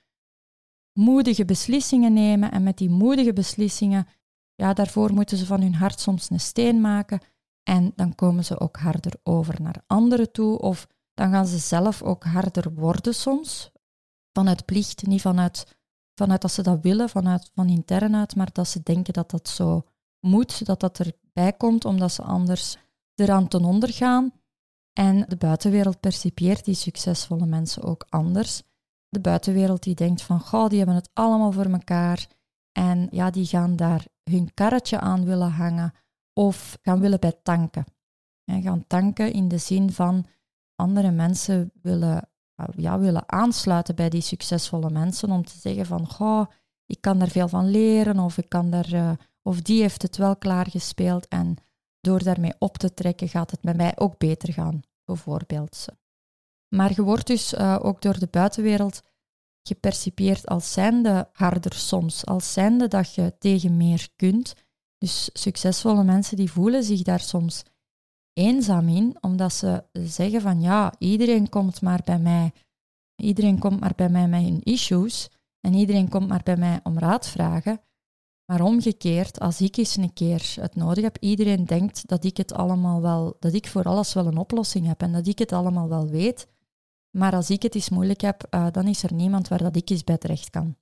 moedige 1.00 1.46
beslissingen 1.46 2.14
nemen. 2.14 2.52
En 2.52 2.64
met 2.64 2.78
die 2.78 2.90
moedige 2.90 3.34
beslissingen 3.34 4.08
ja, 4.56 4.74
daarvoor 4.74 5.14
moeten 5.14 5.38
ze 5.38 5.46
van 5.46 5.62
hun 5.62 5.76
hart 5.76 6.00
soms 6.00 6.30
een 6.30 6.40
steen 6.40 6.82
maken 6.82 7.20
en 7.64 7.92
dan 7.96 8.16
komen 8.16 8.46
ze 8.46 8.60
ook 8.60 8.78
harder 8.78 9.14
over 9.24 9.62
naar 9.62 9.84
anderen 9.88 10.32
toe 10.32 10.60
of 10.60 10.88
dan 11.14 11.32
gaan 11.32 11.46
ze 11.46 11.58
zelf 11.58 12.02
ook 12.02 12.24
harder 12.24 12.74
worden 12.74 13.16
soms. 13.16 13.72
Vanuit 14.32 14.66
plicht, 14.66 15.08
niet 15.08 15.22
vanuit, 15.22 15.78
vanuit 16.16 16.42
dat 16.42 16.52
ze 16.52 16.62
dat 16.62 16.82
willen, 16.82 17.10
vanuit 17.10 17.52
van 17.54 17.70
intern 17.70 18.16
uit, 18.16 18.36
maar 18.36 18.50
dat 18.52 18.68
ze 18.68 18.84
denken 18.84 19.14
dat 19.14 19.32
dat 19.32 19.50
zo 19.50 19.84
moet, 20.20 20.66
dat 20.66 20.80
dat 20.80 21.00
erbij 21.00 21.54
komt 21.54 21.86
omdat 21.86 22.12
ze 22.12 22.22
anders 22.22 22.78
eraan 23.16 23.48
ten 23.48 23.64
onder 23.64 23.94
gaan. 23.94 24.32
En 24.94 25.26
de 25.28 25.36
buitenwereld 25.36 26.00
percipieert 26.00 26.66
die 26.66 26.76
succesvolle 26.76 27.46
mensen 27.46 27.84
ook 27.84 28.06
anders. 28.10 28.62
De 29.10 29.20
buitenwereld 29.20 29.84
die 29.84 29.96
denkt 29.96 30.22
van, 30.22 30.40
goh, 30.40 30.70
die 30.70 30.78
hebben 30.78 30.96
het 30.96 31.10
allemaal 31.14 31.52
voor 31.52 31.66
elkaar. 31.66 32.28
En 32.72 33.08
ja, 33.12 33.30
die 33.30 33.46
gaan 33.46 33.76
daar 33.76 34.06
hun 34.24 34.54
karretje 34.54 35.00
aan 35.00 35.26
willen 35.26 35.52
hangen 35.52 35.94
of 36.34 36.78
gaan 36.82 37.00
willen 37.00 37.20
bij 37.20 37.40
tanken. 37.44 37.86
En 38.46 38.62
gaan 38.62 38.88
tanken 38.88 39.34
in 39.34 39.48
de 39.48 39.58
zin 39.58 39.92
van 39.92 40.26
andere 40.76 41.12
mensen 41.12 41.72
willen, 41.82 42.30
ja, 42.76 43.00
willen 43.00 43.32
aansluiten 43.32 43.96
bij 43.96 44.10
die 44.10 44.22
succesvolle 44.22 44.90
mensen 44.90 45.32
om 45.32 45.46
te 45.46 45.58
zeggen 45.58 45.86
van, 45.86 46.08
goh, 46.08 46.46
ik 46.86 47.02
kan 47.02 47.20
daar 47.20 47.28
veel 47.28 47.48
van 47.48 47.70
leren 47.70 48.20
of, 48.20 48.38
ik 48.38 48.50
kan 48.50 48.70
daar, 48.70 48.94
uh, 48.94 49.12
of 49.42 49.62
die 49.62 49.82
heeft 49.82 50.02
het 50.02 50.18
wel 50.18 50.36
klaargespeeld 50.36 51.28
en 51.28 51.56
door 52.00 52.24
daarmee 52.24 52.54
op 52.60 52.78
te 52.78 52.94
trekken 52.94 53.30
gaat 53.30 53.52
het 53.52 53.64
met 53.64 53.78
mij 53.78 53.98
ook 53.98 54.18
beter 54.18 54.54
gaan, 54.54 54.82
bijvoorbeeld. 55.06 55.86
Maar 56.76 56.92
je 56.96 57.04
wordt 57.04 57.28
dus 57.28 57.54
uh, 57.54 57.80
ook 57.82 58.02
door 58.02 58.20
de 58.20 58.28
buitenwereld 58.28 59.02
gepercipieerd 59.64 60.48
als 60.48 60.74
zijnde 60.74 61.30
harder 61.34 61.74
soms, 61.74 62.26
als 62.26 62.54
zijnde 62.54 62.88
dat 62.88 63.14
je 63.14 63.36
tegen 63.40 63.78
meer 63.78 64.10
kunt. 64.16 64.56
Dus 64.98 65.30
succesvolle 65.34 66.04
mensen 66.04 66.38
die 66.38 66.52
voelen 66.52 66.84
zich 66.84 67.02
daar 67.02 67.20
soms 67.20 67.64
eenzaam 68.34 68.88
in, 68.88 69.18
omdat 69.22 69.54
ze 69.54 69.84
zeggen 69.92 70.42
van 70.42 70.62
ja, 70.62 70.94
iedereen 70.98 71.50
komt 71.50 71.82
maar 71.82 72.02
bij 72.04 72.20
mij, 72.20 72.52
iedereen 73.16 73.60
komt 73.60 73.80
maar 73.80 73.94
bij 73.96 74.10
mij 74.10 74.28
met 74.28 74.42
hun 74.42 74.64
issues 74.64 75.30
en 75.60 75.74
iedereen 75.74 76.10
komt 76.10 76.28
maar 76.28 76.44
bij 76.44 76.58
mij 76.58 76.80
om 76.84 77.00
raad 77.00 77.28
vragen. 77.28 77.82
Maar 78.46 78.62
omgekeerd, 78.62 79.40
als 79.40 79.62
ik 79.62 79.78
eens 79.78 79.96
een 79.96 80.14
keer 80.14 80.54
het 80.60 80.76
nodig 80.76 81.04
heb, 81.04 81.18
iedereen 81.20 81.66
denkt 81.66 82.08
dat 82.08 82.24
ik 82.24 82.38
het 82.38 82.54
allemaal 82.54 83.02
wel, 83.02 83.36
dat 83.40 83.54
ik 83.54 83.68
voor 83.68 83.84
alles 83.84 84.14
wel 84.14 84.26
een 84.26 84.38
oplossing 84.38 84.88
heb 84.88 85.02
en 85.02 85.12
dat 85.12 85.28
ik 85.28 85.40
het 85.40 85.52
allemaal 85.52 85.90
wel 85.90 86.08
weet. 86.08 86.48
Maar 87.18 87.34
als 87.34 87.50
ik 87.50 87.62
het 87.62 87.76
eens 87.76 87.90
moeilijk 87.90 88.22
heb, 88.22 88.48
uh, 88.50 88.68
dan 88.72 88.88
is 88.88 89.04
er 89.04 89.14
niemand 89.14 89.48
waar 89.48 89.64
dat 89.64 89.76
ik 89.76 89.90
eens 89.90 90.04
bij 90.04 90.18
terecht 90.18 90.50
kan. 90.50 90.76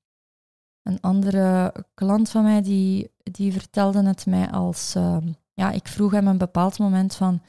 Een 0.83 1.01
andere 1.01 1.73
klant 1.93 2.29
van 2.29 2.43
mij 2.43 2.61
die, 2.61 3.11
die 3.23 3.51
vertelde 3.51 4.03
het 4.03 4.25
mij 4.25 4.51
als, 4.51 4.95
uh, 4.95 5.17
ja, 5.53 5.71
ik 5.71 5.87
vroeg 5.87 6.11
hem 6.11 6.27
een 6.27 6.37
bepaald 6.37 6.79
moment 6.79 7.15
van, 7.15 7.41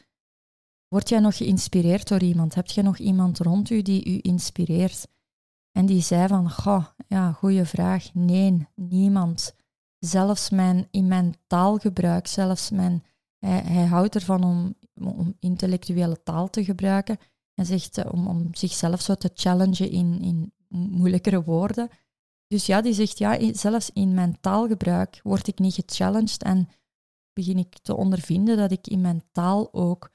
word 0.89 1.09
jij 1.09 1.21
nog 1.21 1.37
geïnspireerd 1.37 2.09
door 2.09 2.23
iemand? 2.23 2.55
Heb 2.55 2.67
je 2.67 2.83
nog 2.83 2.99
iemand 2.99 3.39
rond 3.39 3.71
u 3.71 3.83
die 3.83 4.05
u 4.05 4.19
inspireert? 4.23 5.09
En 5.73 5.87
die 5.87 6.03
zei 6.03 6.29
van, 6.29 6.51
goh, 6.51 6.87
ja, 7.07 7.33
goede 7.33 7.67
vraag. 7.67 8.15
Nee, 8.15 8.67
niemand. 8.75 9.55
Zelfs 9.99 10.51
mijn, 10.51 10.89
in 10.91 11.09
mijn 11.09 11.35
taalgebruik, 11.47 12.27
zelfs 12.27 12.71
mijn, 12.71 13.05
hij, 13.39 13.61
hij 13.61 13.85
houdt 13.85 14.15
ervan 14.15 14.45
om, 14.45 14.75
om 14.95 15.37
intellectuele 15.39 16.23
taal 16.23 16.51
te 16.51 16.65
gebruiken. 16.65 17.19
En 17.55 17.67
zegt 17.67 17.99
eh, 17.99 18.13
om, 18.13 18.27
om 18.27 18.55
zichzelf 18.55 19.01
zo 19.01 19.15
te 19.15 19.31
challengen 19.35 19.91
in, 19.91 20.21
in 20.21 20.53
moeilijkere 20.69 21.43
woorden. 21.43 21.89
Dus 22.47 22.67
ja, 22.67 22.81
die 22.81 22.93
zegt 22.93 23.19
ja, 23.19 23.53
zelfs 23.55 23.91
in 23.91 24.15
mijn 24.15 24.41
taalgebruik 24.41 25.21
word 25.23 25.47
ik 25.47 25.59
niet 25.59 25.75
gechallenged 25.75 26.43
en 26.43 26.69
begin 27.33 27.59
ik 27.59 27.79
te 27.79 27.97
ondervinden 27.97 28.57
dat 28.57 28.71
ik 28.71 28.87
in 28.87 29.01
mijn 29.01 29.23
taal 29.33 29.73
ook 29.73 30.11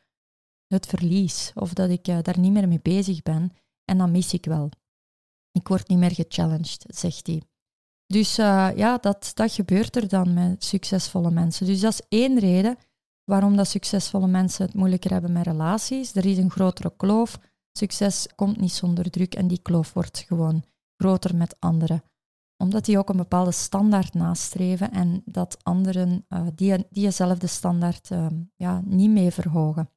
het 0.67 0.85
verlies 0.85 1.51
of 1.55 1.73
dat 1.73 1.89
ik 1.89 2.07
uh, 2.07 2.17
daar 2.21 2.39
niet 2.39 2.51
meer 2.51 2.67
mee 2.67 2.79
bezig 2.81 3.21
ben. 3.21 3.51
En 3.85 3.97
dan 3.97 4.11
mis 4.11 4.33
ik 4.33 4.45
wel. 4.45 4.69
Ik 5.51 5.67
word 5.67 5.87
niet 5.87 5.97
meer 5.97 6.13
gechallenged, 6.13 6.85
zegt 6.87 7.27
hij. 7.27 7.41
Dus 8.05 8.39
uh, 8.39 8.69
ja, 8.75 8.97
dat, 8.97 9.31
dat 9.33 9.51
gebeurt 9.51 9.95
er 9.95 10.07
dan 10.07 10.33
met 10.33 10.63
succesvolle 10.63 11.31
mensen. 11.31 11.65
Dus 11.65 11.79
dat 11.79 11.93
is 11.93 12.01
één 12.09 12.39
reden 12.39 12.77
waarom 13.29 13.55
dat 13.55 13.67
succesvolle 13.67 14.27
mensen 14.27 14.65
het 14.65 14.73
moeilijker 14.73 15.11
hebben 15.11 15.31
met 15.31 15.45
relaties. 15.45 16.15
Er 16.15 16.25
is 16.25 16.37
een 16.37 16.51
grotere 16.51 16.93
kloof. 16.97 17.39
Succes 17.77 18.27
komt 18.35 18.59
niet 18.59 18.71
zonder 18.71 19.09
druk 19.09 19.35
en 19.35 19.47
die 19.47 19.61
kloof 19.61 19.93
wordt 19.93 20.19
gewoon 20.19 20.63
groter 20.95 21.35
met 21.35 21.55
anderen. 21.59 22.03
Omdat 22.57 22.85
die 22.85 22.97
ook 22.97 23.09
een 23.09 23.17
bepaalde 23.17 23.51
standaard 23.51 24.13
nastreven 24.13 24.91
en 24.91 25.21
dat 25.25 25.63
anderen 25.63 26.25
uh, 26.29 26.47
die, 26.55 26.87
diezelfde 26.89 27.47
standaard 27.47 28.09
uh, 28.09 28.27
ja, 28.55 28.81
niet 28.85 29.09
mee 29.09 29.31
verhogen. 29.31 29.89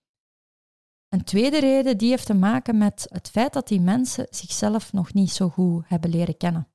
Een 1.08 1.24
tweede 1.24 1.60
reden 1.60 1.98
die 1.98 2.10
heeft 2.10 2.26
te 2.26 2.34
maken 2.34 2.78
met 2.78 3.06
het 3.08 3.28
feit 3.28 3.52
dat 3.52 3.68
die 3.68 3.80
mensen 3.80 4.26
zichzelf 4.30 4.92
nog 4.92 5.12
niet 5.12 5.30
zo 5.30 5.48
goed 5.48 5.88
hebben 5.88 6.10
leren 6.10 6.36
kennen. 6.36 6.68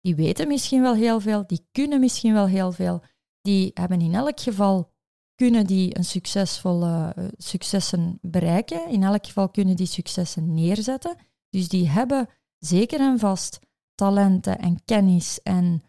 Die 0.00 0.14
weten 0.14 0.48
misschien 0.48 0.82
wel 0.82 0.94
heel 0.94 1.20
veel, 1.20 1.46
die 1.46 1.68
kunnen 1.72 2.00
misschien 2.00 2.32
wel 2.32 2.46
heel 2.46 2.72
veel, 2.72 3.02
die 3.40 3.70
hebben 3.74 4.00
in 4.00 4.14
elk 4.14 4.40
geval 4.40 4.91
kunnen 5.34 5.66
die 5.66 5.96
een 5.96 6.04
succesvolle 6.04 7.14
uh, 7.18 7.24
successen 7.36 8.18
bereiken. 8.22 8.88
In 8.88 9.02
elk 9.02 9.26
geval 9.26 9.48
kunnen 9.48 9.76
die 9.76 9.86
successen 9.86 10.54
neerzetten. 10.54 11.16
Dus 11.50 11.68
die 11.68 11.88
hebben 11.88 12.28
zeker 12.58 13.00
en 13.00 13.18
vast 13.18 13.58
talenten 13.94 14.58
en 14.58 14.84
kennis 14.84 15.42
en 15.42 15.82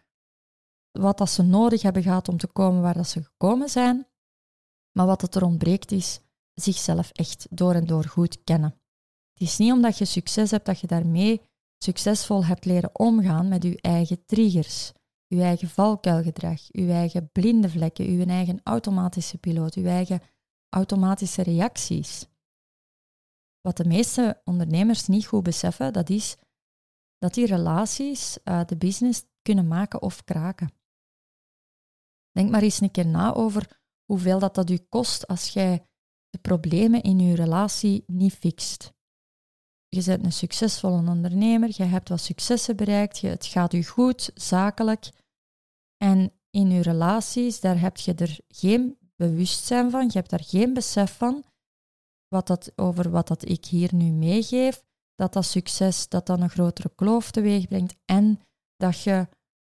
wat 0.90 1.18
dat 1.18 1.30
ze 1.30 1.42
nodig 1.42 1.82
hebben 1.82 2.02
gehad 2.02 2.28
om 2.28 2.36
te 2.36 2.46
komen 2.46 2.82
waar 2.82 2.94
dat 2.94 3.08
ze 3.08 3.22
gekomen 3.22 3.68
zijn. 3.68 4.06
Maar 4.92 5.06
wat 5.06 5.20
het 5.20 5.34
er 5.34 5.44
ontbreekt 5.44 5.92
is 5.92 6.20
zichzelf 6.54 7.10
echt 7.10 7.46
door 7.50 7.74
en 7.74 7.86
door 7.86 8.04
goed 8.04 8.44
kennen. 8.44 8.70
Het 9.32 9.42
is 9.48 9.56
niet 9.56 9.72
omdat 9.72 9.98
je 9.98 10.04
succes 10.04 10.50
hebt 10.50 10.66
dat 10.66 10.80
je 10.80 10.86
daarmee 10.86 11.42
succesvol 11.78 12.44
hebt 12.44 12.64
leren 12.64 12.98
omgaan 12.98 13.48
met 13.48 13.62
je 13.62 13.80
eigen 13.80 14.24
triggers, 14.26 14.92
je 15.26 15.42
eigen 15.42 15.68
valkuilgedrag, 15.68 16.60
je 16.66 16.92
eigen 16.92 17.30
blinde 17.32 17.70
vlekken, 17.70 18.12
je 18.12 18.26
eigen 18.26 18.60
automatische 18.62 19.38
piloot, 19.38 19.74
je 19.74 19.88
eigen 19.88 20.22
automatische 20.68 21.42
reacties. 21.42 22.26
Wat 23.60 23.76
de 23.76 23.84
meeste 23.84 24.40
ondernemers 24.44 25.06
niet 25.06 25.26
goed 25.26 25.42
beseffen, 25.42 25.92
dat 25.92 26.10
is 26.10 26.36
dat 27.18 27.34
die 27.34 27.46
relaties 27.46 28.38
uh, 28.44 28.64
de 28.64 28.76
business 28.76 29.24
kunnen 29.42 29.68
maken 29.68 30.02
of 30.02 30.24
kraken. 30.24 30.72
Denk 32.30 32.50
maar 32.50 32.62
eens 32.62 32.80
een 32.80 32.90
keer 32.90 33.06
na 33.06 33.34
over 33.34 33.80
hoeveel 34.04 34.38
dat, 34.38 34.54
dat 34.54 34.70
u 34.70 34.78
kost 34.78 35.26
als 35.26 35.48
jij 35.48 35.86
de 36.28 36.38
problemen 36.38 37.02
in 37.02 37.18
je 37.18 37.34
relatie 37.34 38.04
niet 38.06 38.32
fixt. 38.32 38.92
Je 39.94 40.04
bent 40.04 40.24
een 40.24 40.32
succesvolle 40.32 41.10
ondernemer, 41.10 41.70
je 41.72 41.82
hebt 41.82 42.08
wat 42.08 42.20
successen 42.20 42.76
bereikt, 42.76 43.18
je, 43.18 43.26
het 43.26 43.46
gaat 43.46 43.72
u 43.72 43.84
goed, 43.84 44.30
zakelijk. 44.34 45.10
En 45.96 46.32
in 46.50 46.70
je 46.70 46.82
relaties, 46.82 47.60
daar 47.60 47.80
heb 47.80 47.96
je 47.96 48.14
er 48.14 48.38
geen 48.48 48.98
bewustzijn 49.16 49.90
van, 49.90 50.04
je 50.04 50.18
hebt 50.18 50.30
daar 50.30 50.44
geen 50.44 50.74
besef 50.74 51.16
van 51.16 51.44
wat 52.28 52.46
dat, 52.46 52.72
over 52.76 53.10
wat 53.10 53.28
dat 53.28 53.48
ik 53.48 53.64
hier 53.64 53.94
nu 53.94 54.10
meegeef, 54.10 54.82
dat 55.14 55.32
dat 55.32 55.44
succes 55.44 56.08
dat 56.08 56.26
dan 56.26 56.42
een 56.42 56.50
grotere 56.50 56.92
kloof 56.94 57.30
teweeg 57.30 57.68
brengt 57.68 57.94
en 58.04 58.40
dat 58.76 59.02
je 59.02 59.28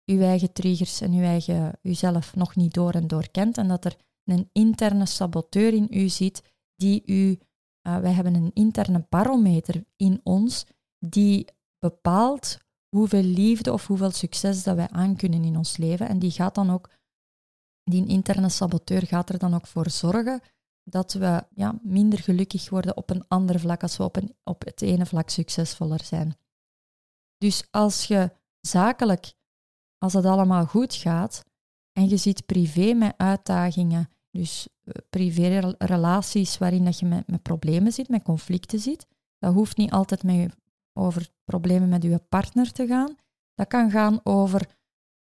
je 0.04 0.24
eigen 0.24 0.52
triggers 0.52 1.00
en 1.00 1.12
je 1.12 1.24
eigen 1.24 1.78
jezelf 1.82 2.34
nog 2.34 2.56
niet 2.56 2.74
door 2.74 2.92
en 2.92 3.06
door 3.06 3.30
kent 3.30 3.58
en 3.58 3.68
dat 3.68 3.84
er 3.84 3.96
een 4.24 4.48
interne 4.52 5.06
saboteur 5.06 5.72
in 5.72 5.86
u 5.90 6.08
ziet 6.08 6.42
die 6.76 7.02
u, 7.06 7.38
uh, 7.86 7.98
wij 7.98 8.12
hebben 8.12 8.34
een 8.34 8.50
interne 8.54 9.06
barometer 9.08 9.84
in 9.96 10.20
ons 10.22 10.66
die 10.98 11.46
bepaalt 11.78 12.58
hoeveel 12.88 13.22
liefde 13.22 13.72
of 13.72 13.86
hoeveel 13.86 14.10
succes 14.10 14.62
dat 14.62 14.76
wij 14.76 14.88
aankunnen 14.88 15.44
in 15.44 15.56
ons 15.56 15.76
leven. 15.76 16.08
En 16.08 16.18
die 16.18 16.30
gaat 16.30 16.54
dan 16.54 16.70
ook, 16.70 16.90
die 17.82 18.06
interne 18.06 18.48
saboteur 18.48 19.06
gaat 19.06 19.28
er 19.28 19.38
dan 19.38 19.54
ook 19.54 19.66
voor 19.66 19.90
zorgen 19.90 20.40
dat 20.82 21.12
we 21.12 21.46
ja, 21.54 21.78
minder 21.82 22.18
gelukkig 22.18 22.70
worden 22.70 22.96
op 22.96 23.10
een 23.10 23.28
ander 23.28 23.60
vlak 23.60 23.82
als 23.82 23.96
we 23.96 24.04
op, 24.04 24.16
een, 24.16 24.36
op 24.44 24.64
het 24.64 24.82
ene 24.82 25.06
vlak 25.06 25.30
succesvoller 25.30 26.04
zijn. 26.04 26.36
Dus 27.38 27.68
als 27.70 28.04
je 28.04 28.30
zakelijk, 28.60 29.34
als 29.98 30.12
het 30.12 30.24
allemaal 30.24 30.66
goed 30.66 30.94
gaat 30.94 31.44
en 31.92 32.08
je 32.08 32.16
ziet 32.16 32.46
privé 32.46 32.92
met 32.92 33.14
uitdagingen, 33.16 34.08
dus 34.36 34.68
eh, 34.84 34.92
privé-relaties 35.10 36.58
waarin 36.58 36.84
dat 36.84 36.98
je 36.98 37.06
met, 37.06 37.26
met 37.26 37.42
problemen 37.42 37.92
zit, 37.92 38.08
met 38.08 38.22
conflicten 38.22 38.78
zit. 38.78 39.06
Dat 39.38 39.54
hoeft 39.54 39.76
niet 39.76 39.90
altijd 39.90 40.22
met, 40.22 40.56
over 40.92 41.30
problemen 41.44 41.88
met 41.88 42.02
je 42.02 42.18
partner 42.18 42.72
te 42.72 42.86
gaan. 42.86 43.16
Dat 43.54 43.66
kan 43.66 43.90
gaan 43.90 44.20
over 44.22 44.68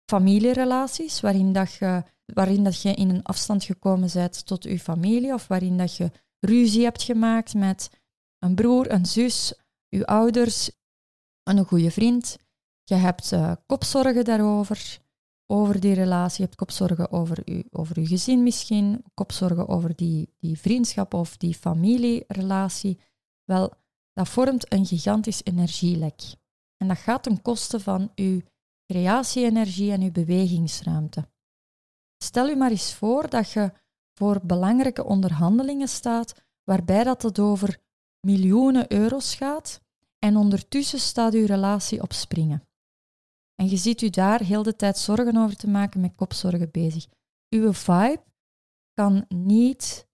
familierelaties, 0.05 1.19
waarin, 1.19 1.53
dat 1.53 1.73
je, 1.73 2.03
waarin 2.25 2.63
dat 2.63 2.81
je 2.81 2.93
in 2.93 3.09
een 3.09 3.23
afstand 3.23 3.63
gekomen 3.63 4.09
bent 4.13 4.45
tot 4.45 4.63
je 4.63 4.79
familie, 4.79 5.33
of 5.33 5.47
waarin 5.47 5.77
dat 5.77 5.95
je 5.95 6.11
ruzie 6.39 6.83
hebt 6.83 7.03
gemaakt 7.03 7.53
met 7.53 7.89
een 8.39 8.55
broer, 8.55 8.91
een 8.91 9.05
zus, 9.05 9.53
je 9.87 10.05
ouders, 10.05 10.71
een 11.43 11.65
goede 11.65 11.91
vriend. 11.91 12.37
Je 12.83 12.95
hebt 12.95 13.31
uh, 13.31 13.51
kopzorgen 13.65 14.25
daarover 14.25 14.99
over 15.47 15.79
die 15.79 15.93
relatie, 15.93 16.37
je 16.37 16.43
hebt 16.43 16.55
kopzorgen 16.55 17.11
over 17.11 17.41
je, 17.45 17.65
over 17.71 18.07
gezin 18.07 18.43
misschien, 18.43 19.03
kopzorgen 19.13 19.67
over 19.67 19.95
die, 19.95 20.33
die 20.39 20.59
vriendschap 20.59 21.13
of 21.13 21.37
die 21.37 21.55
familierelatie. 21.55 22.99
Wel, 23.43 23.73
dat 24.13 24.29
vormt 24.29 24.73
een 24.73 24.85
gigantisch 24.85 25.43
energielek. 25.43 26.21
En 26.77 26.87
dat 26.87 26.97
gaat 26.97 27.23
ten 27.23 27.41
koste 27.41 27.79
van 27.79 28.11
uw 28.15 28.41
creatie-energie 28.85 29.91
en 29.91 30.01
uw 30.01 30.11
bewegingsruimte. 30.11 31.29
Stel 32.23 32.49
u 32.49 32.55
maar 32.55 32.71
eens 32.71 32.93
voor 32.93 33.29
dat 33.29 33.51
je 33.51 33.71
voor 34.13 34.39
belangrijke 34.43 35.03
onderhandelingen 35.03 35.87
staat 35.87 36.45
waarbij 36.63 37.03
dat 37.03 37.21
het 37.21 37.39
over 37.39 37.77
miljoenen 38.19 38.91
euro's 38.91 39.35
gaat 39.35 39.81
en 40.19 40.35
ondertussen 40.35 40.99
staat 40.99 41.33
uw 41.33 41.45
relatie 41.45 42.01
op 42.01 42.13
springen. 42.13 42.66
En 43.61 43.69
je 43.69 43.77
ziet 43.77 44.01
u 44.01 44.09
daar 44.09 44.43
heel 44.43 44.63
de 44.63 44.75
tijd 44.75 44.97
zorgen 44.97 45.37
over 45.37 45.55
te 45.55 45.67
maken, 45.67 46.01
met 46.01 46.15
kopzorgen 46.15 46.71
bezig. 46.71 47.07
Uw 47.49 47.73
vibe 47.73 48.23
kan 48.93 49.25
niet 49.27 50.07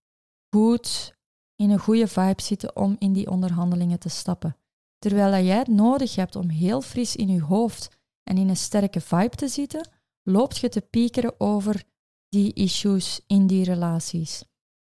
goed 0.56 1.18
in 1.56 1.70
een 1.70 1.80
goede 1.80 2.08
vibe 2.08 2.42
zitten 2.42 2.76
om 2.76 2.96
in 3.00 3.14
die 3.14 3.30
onderhandelingen 3.30 4.00
te 4.00 4.10
stappen. 4.10 4.58
Terwijl 4.98 5.32
dat 5.32 5.46
jij 5.46 5.58
het 5.58 5.68
nodig 5.68 6.16
hebt 6.16 6.36
om 6.36 6.50
heel 6.50 6.82
fris 6.82 7.16
in 7.16 7.28
je 7.28 7.42
hoofd 7.42 7.90
en 8.24 8.38
in 8.38 8.50
een 8.50 8.58
sterke 8.58 9.02
vibe 9.02 9.36
te 9.36 9.48
zitten, 9.48 9.90
loopt 10.24 10.58
je 10.58 10.70
te 10.70 10.82
piekeren 10.82 11.40
over 11.40 11.84
die 12.30 12.54
issues 12.54 13.22
in 13.28 13.48
die 13.48 13.64
relaties. 13.64 14.44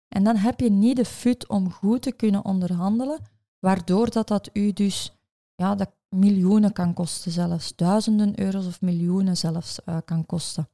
En 0.07 0.23
dan 0.23 0.35
heb 0.35 0.59
je 0.59 0.69
niet 0.69 0.95
de 0.95 1.05
fut 1.05 1.47
om 1.47 1.71
goed 1.71 2.01
te 2.01 2.11
kunnen 2.11 2.45
onderhandelen, 2.45 3.19
waardoor 3.59 4.11
dat, 4.11 4.27
dat 4.27 4.49
u 4.53 4.73
dus, 4.73 5.17
ja, 5.55 5.75
dat 5.75 5.96
miljoenen 6.09 6.73
kan 6.73 6.93
kosten 6.93 7.31
zelfs, 7.31 7.75
duizenden 7.75 8.39
euro's 8.39 8.65
of 8.65 8.81
miljoenen 8.81 9.37
zelfs 9.37 9.79
uh, 9.85 9.97
kan 10.05 10.25
kosten. 10.25 10.69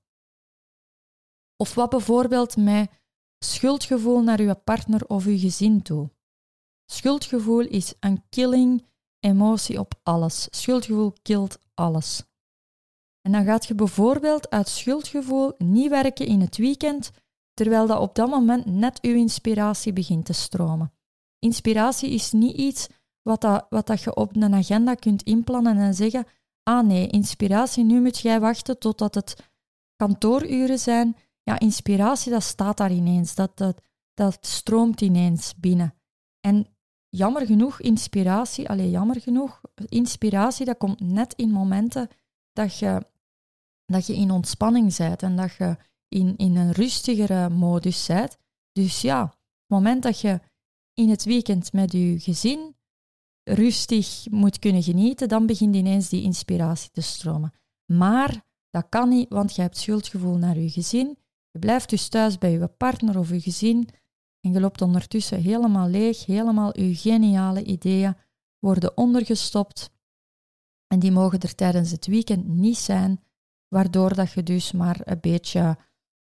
Of 1.55 1.73
wat 1.73 1.89
bijvoorbeeld 1.89 2.57
met 2.57 2.89
schuldgevoel 3.39 4.21
naar 4.21 4.39
uw 4.39 4.53
partner 4.53 5.07
of 5.07 5.25
uw 5.25 5.37
gezin 5.37 5.81
toe. 5.81 6.09
Schuldgevoel 6.85 7.59
is 7.59 7.93
een 7.99 8.23
killing 8.29 8.85
emotie 9.19 9.79
op 9.79 9.99
alles. 10.03 10.47
Schuldgevoel 10.51 11.13
kilt 11.21 11.59
alles. 11.73 12.23
En 13.21 13.31
dan 13.31 13.45
gaat 13.45 13.65
je 13.65 13.75
bijvoorbeeld 13.75 14.49
uit 14.49 14.67
schuldgevoel 14.67 15.53
niet 15.57 15.89
werken 15.89 16.25
in 16.25 16.41
het 16.41 16.57
weekend, 16.57 17.11
terwijl 17.53 17.87
dat 17.87 17.99
op 17.99 18.15
dat 18.15 18.29
moment 18.29 18.65
net 18.65 19.01
uw 19.01 19.15
inspiratie 19.15 19.93
begint 19.93 20.25
te 20.25 20.33
stromen. 20.33 20.93
Inspiratie 21.39 22.09
is 22.09 22.31
niet 22.31 22.57
iets 22.57 22.87
wat, 23.23 23.41
dat, 23.41 23.65
wat 23.69 23.87
dat 23.87 24.01
je 24.01 24.15
op 24.15 24.35
een 24.35 24.53
agenda 24.53 24.95
kunt 24.95 25.23
inplannen 25.23 25.77
en 25.77 25.93
zeggen, 25.93 26.25
ah 26.63 26.85
nee, 26.85 27.07
inspiratie, 27.07 27.83
nu 27.83 28.01
moet 28.01 28.19
jij 28.19 28.39
wachten 28.39 28.79
totdat 28.79 29.15
het 29.15 29.51
kantooruren 29.95 30.79
zijn. 30.79 31.15
Ja, 31.43 31.59
inspiratie, 31.59 32.31
dat 32.31 32.43
staat 32.43 32.77
daar 32.77 32.91
ineens, 32.91 33.35
dat, 33.35 33.57
dat, 33.57 33.81
dat 34.13 34.37
stroomt 34.41 35.01
ineens 35.01 35.55
binnen. 35.55 35.93
En 36.39 36.67
jammer 37.09 37.45
genoeg, 37.45 37.81
inspiratie, 37.81 38.69
alleen 38.69 38.89
jammer 38.89 39.21
genoeg, 39.21 39.61
inspiratie, 39.87 40.65
dat 40.65 40.77
komt 40.77 40.99
net 40.99 41.33
in 41.33 41.51
momenten 41.51 42.09
dat 42.53 42.77
je, 42.77 43.05
dat 43.85 44.07
je 44.07 44.15
in 44.15 44.31
ontspanning 44.31 44.97
bent 44.97 45.23
en 45.23 45.35
dat 45.35 45.55
je 45.55 45.77
in, 46.07 46.37
in 46.37 46.55
een 46.55 46.71
rustigere 46.71 47.49
modus 47.49 48.05
bent. 48.05 48.37
Dus 48.71 49.01
ja, 49.01 49.21
het 49.23 49.67
moment 49.67 50.03
dat 50.03 50.19
je 50.19 50.39
in 50.93 51.09
het 51.09 51.23
weekend 51.23 51.73
met 51.73 51.91
je 51.91 52.19
gezin 52.19 52.75
rustig 53.43 54.25
moet 54.29 54.59
kunnen 54.59 54.83
genieten, 54.83 55.27
dan 55.27 55.45
begint 55.45 55.75
ineens 55.75 56.09
die 56.09 56.23
inspiratie 56.23 56.91
te 56.91 57.01
stromen. 57.01 57.53
Maar 57.85 58.43
dat 58.69 58.85
kan 58.89 59.09
niet, 59.09 59.29
want 59.29 59.55
je 59.55 59.61
hebt 59.61 59.77
schuldgevoel 59.77 60.37
naar 60.37 60.57
je 60.57 60.69
gezin. 60.69 61.17
Je 61.51 61.59
blijft 61.59 61.89
dus 61.89 62.07
thuis 62.07 62.37
bij 62.37 62.51
je 62.51 62.67
partner 62.67 63.17
of 63.17 63.29
je 63.29 63.41
gezin 63.41 63.89
en 64.39 64.51
je 64.51 64.59
loopt 64.59 64.81
ondertussen 64.81 65.41
helemaal 65.41 65.87
leeg, 65.87 66.25
helemaal 66.25 66.79
je 66.79 66.95
geniale 66.95 67.63
ideeën 67.63 68.15
worden 68.59 68.97
ondergestopt. 68.97 69.91
En 70.87 70.99
die 70.99 71.11
mogen 71.11 71.39
er 71.39 71.55
tijdens 71.55 71.91
het 71.91 72.05
weekend 72.07 72.47
niet 72.47 72.77
zijn, 72.77 73.23
waardoor 73.67 74.13
dat 74.13 74.31
je 74.31 74.43
dus 74.43 74.71
maar 74.71 75.01
een 75.03 75.19
beetje 75.19 75.77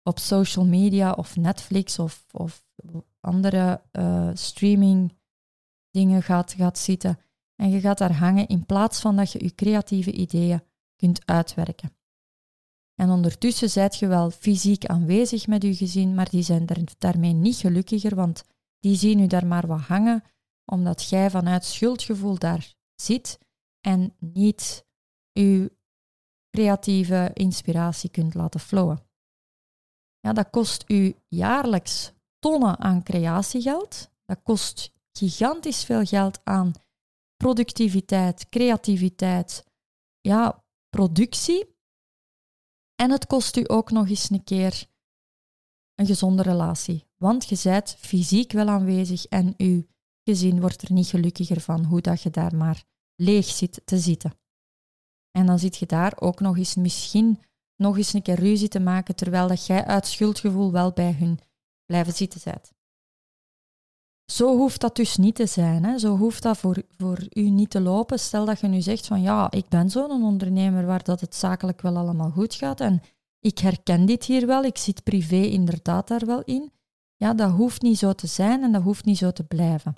op 0.03 0.19
social 0.19 0.65
media 0.65 1.13
of 1.13 1.37
Netflix 1.37 1.99
of, 1.99 2.27
of 2.33 2.65
andere 3.21 3.83
uh, 3.93 4.31
streaming 4.35 5.13
dingen 5.97 6.23
gaat, 6.23 6.53
gaat 6.53 6.79
zitten. 6.79 7.19
En 7.57 7.71
je 7.71 7.81
gaat 7.81 7.99
daar 7.99 8.17
hangen 8.17 8.47
in 8.47 8.67
plaats 8.67 9.01
van 9.01 9.17
dat 9.17 9.33
je 9.33 9.45
je 9.45 9.55
creatieve 9.55 10.13
ideeën 10.13 10.63
kunt 10.97 11.27
uitwerken. 11.27 11.97
En 12.95 13.11
ondertussen 13.11 13.71
zijt 13.71 13.97
je 13.97 14.07
wel 14.07 14.31
fysiek 14.31 14.87
aanwezig 14.87 15.47
met 15.47 15.63
je 15.63 15.75
gezin, 15.75 16.15
maar 16.15 16.31
die 16.31 16.43
zijn 16.43 16.67
daarmee 16.99 17.33
niet 17.33 17.57
gelukkiger, 17.57 18.15
want 18.15 18.45
die 18.79 18.97
zien 18.97 19.19
u 19.19 19.27
daar 19.27 19.47
maar 19.47 19.67
wat 19.67 19.81
hangen, 19.81 20.23
omdat 20.65 21.09
jij 21.09 21.31
vanuit 21.31 21.65
schuldgevoel 21.65 22.39
daar 22.39 22.75
zit 22.95 23.39
en 23.81 24.15
niet 24.19 24.87
uw 25.33 25.69
creatieve 26.51 27.31
inspiratie 27.33 28.11
kunt 28.11 28.35
laten 28.35 28.61
flowen. 28.61 29.01
Ja, 30.21 30.33
dat 30.33 30.51
kost 30.51 30.85
u 30.87 31.15
jaarlijks 31.29 32.13
tonnen 32.39 32.79
aan 32.79 33.03
creatiegeld. 33.03 34.11
Dat 34.25 34.43
kost 34.43 34.96
gigantisch 35.17 35.85
veel 35.85 36.05
geld 36.05 36.41
aan 36.45 36.73
productiviteit, 37.37 38.49
creativiteit, 38.49 39.65
ja, 40.21 40.65
productie. 40.89 41.75
En 42.95 43.11
het 43.11 43.27
kost 43.27 43.57
u 43.57 43.65
ook 43.67 43.91
nog 43.91 44.09
eens 44.09 44.31
een 44.31 44.45
keer 44.45 44.87
een 45.95 46.07
gezonde 46.07 46.43
relatie. 46.43 47.05
Want 47.17 47.49
je 47.49 47.61
bent 47.63 47.97
fysiek 47.99 48.53
wel 48.53 48.69
aanwezig 48.69 49.27
en 49.27 49.55
uw 49.57 49.87
gezin 50.25 50.61
wordt 50.61 50.83
er 50.83 50.93
niet 50.93 51.07
gelukkiger 51.07 51.61
van 51.61 51.85
hoe 51.85 52.01
dat 52.01 52.23
je 52.23 52.31
daar 52.31 52.57
maar 52.57 52.85
leeg 53.15 53.47
zit 53.47 53.83
te 53.85 53.99
zitten. 53.99 54.39
En 55.31 55.47
dan 55.47 55.59
zit 55.59 55.77
je 55.77 55.87
daar 55.87 56.21
ook 56.21 56.41
nog 56.41 56.57
eens 56.57 56.75
misschien 56.75 57.41
nog 57.77 57.97
eens 57.97 58.13
een 58.13 58.23
keer 58.23 58.39
ruzie 58.39 58.69
te 58.69 58.81
maken, 58.81 59.17
terwijl 59.17 59.49
dat 59.49 59.67
jij 59.67 59.85
uit 59.85 60.07
schuldgevoel 60.07 60.73
wel 60.73 60.93
bij 60.93 61.13
hun 61.13 61.39
blijven 61.85 62.13
zitten 62.13 62.41
bent. 62.45 62.73
Zo 64.27 64.57
hoeft 64.57 64.81
dat 64.81 64.97
dus 64.97 65.17
niet 65.17 65.35
te 65.35 65.47
zijn. 65.47 65.85
Hè. 65.85 65.99
Zo 65.99 66.17
hoeft 66.17 66.43
dat 66.43 66.59
voor, 66.59 66.83
voor 66.99 67.27
u 67.33 67.51
niet 67.51 67.71
te 67.71 67.81
lopen. 67.81 68.19
Stel 68.19 68.45
dat 68.45 68.61
je 68.61 68.67
nu 68.67 68.81
zegt 68.81 69.07
van 69.07 69.23
ja, 69.23 69.51
ik 69.51 69.69
ben 69.69 69.91
zo'n 69.91 70.23
ondernemer 70.25 70.87
waar 70.87 71.03
dat 71.03 71.21
het 71.21 71.35
zakelijk 71.35 71.81
wel 71.81 71.97
allemaal 71.97 72.31
goed 72.31 72.55
gaat 72.55 72.81
en 72.81 73.03
ik 73.41 73.59
herken 73.59 74.07
dit 74.07 74.25
hier 74.25 74.47
wel, 74.47 74.65
ik 74.65 74.79
zit 74.79 75.03
privé 75.03 75.37
inderdaad 75.37 76.09
daar 76.09 76.27
wel 76.27 76.43
in. 76.43 76.73
Ja, 77.17 77.35
dat 77.35 77.51
hoeft 77.51 77.83
niet 77.83 77.99
zo 77.99 78.13
te 78.13 78.27
zijn 78.27 78.63
en 78.63 78.73
dat 78.73 78.83
hoeft 78.83 79.05
niet 79.05 79.19
zo 79.19 79.31
te 79.31 79.45
blijven. 79.45 79.95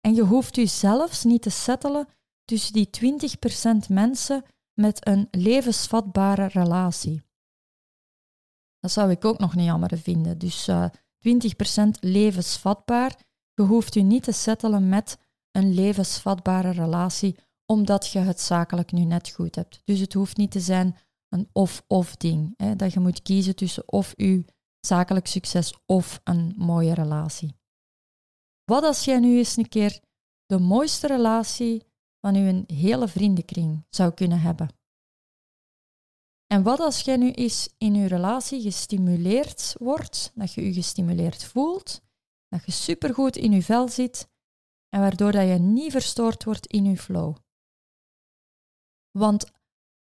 En 0.00 0.14
je 0.14 0.22
hoeft 0.22 0.56
u 0.56 0.66
zelfs 0.66 1.24
niet 1.24 1.42
te 1.42 1.50
settelen 1.50 2.08
tussen 2.44 2.72
die 2.72 2.90
20% 3.86 3.88
mensen 3.88 4.44
met 4.80 5.06
een 5.06 5.28
levensvatbare 5.30 6.46
relatie. 6.46 7.22
Dat 8.78 8.90
zou 8.90 9.10
ik 9.10 9.24
ook 9.24 9.38
nog 9.38 9.54
niet 9.54 9.66
jammer 9.66 9.98
vinden. 9.98 10.38
Dus 10.38 10.68
uh, 10.68 10.84
eh, 10.84 10.90
20% 11.86 11.88
levensvatbaar 12.00 13.16
je 13.60 13.66
hoeft 13.66 13.94
je 13.94 14.02
niet 14.02 14.22
te 14.22 14.32
settelen 14.32 14.88
met 14.88 15.18
een 15.50 15.74
levensvatbare 15.74 16.70
relatie 16.70 17.36
omdat 17.66 18.08
je 18.08 18.18
het 18.18 18.40
zakelijk 18.40 18.92
nu 18.92 19.04
net 19.04 19.28
goed 19.28 19.54
hebt. 19.54 19.80
Dus 19.84 20.00
het 20.00 20.12
hoeft 20.12 20.36
niet 20.36 20.50
te 20.50 20.60
zijn 20.60 20.96
een 21.28 21.48
of-of 21.52 22.16
ding. 22.16 22.54
Hè, 22.56 22.76
dat 22.76 22.92
je 22.92 23.00
moet 23.00 23.22
kiezen 23.22 23.56
tussen 23.56 23.92
of 23.92 24.12
je 24.16 24.44
zakelijk 24.80 25.26
succes 25.26 25.74
of 25.86 26.20
een 26.24 26.54
mooie 26.56 26.94
relatie. 26.94 27.54
Wat 28.64 28.82
als 28.82 29.04
jij 29.04 29.18
nu 29.18 29.38
eens 29.38 29.56
een 29.56 29.68
keer 29.68 30.00
de 30.46 30.58
mooiste 30.58 31.06
relatie 31.06 31.82
van 32.20 32.34
je 32.34 32.64
hele 32.66 33.08
vriendenkring 33.08 33.86
zou 33.90 34.12
kunnen 34.14 34.40
hebben? 34.40 34.68
En 36.46 36.62
wat 36.62 36.80
als 36.80 37.00
jij 37.00 37.16
nu 37.16 37.30
eens 37.30 37.74
in 37.78 37.94
je 37.94 38.06
relatie 38.06 38.60
gestimuleerd 38.60 39.74
wordt, 39.78 40.32
dat 40.34 40.52
je 40.52 40.64
je 40.64 40.72
gestimuleerd 40.72 41.44
voelt, 41.44 42.00
dat 42.50 42.64
je 42.64 42.72
supergoed 42.72 43.36
in 43.36 43.52
je 43.52 43.62
vel 43.62 43.88
zit 43.88 44.28
en 44.88 45.00
waardoor 45.00 45.32
dat 45.32 45.48
je 45.48 45.58
niet 45.58 45.92
verstoord 45.92 46.44
wordt 46.44 46.66
in 46.66 46.84
je 46.84 46.96
flow. 46.96 47.36
Want 49.10 49.50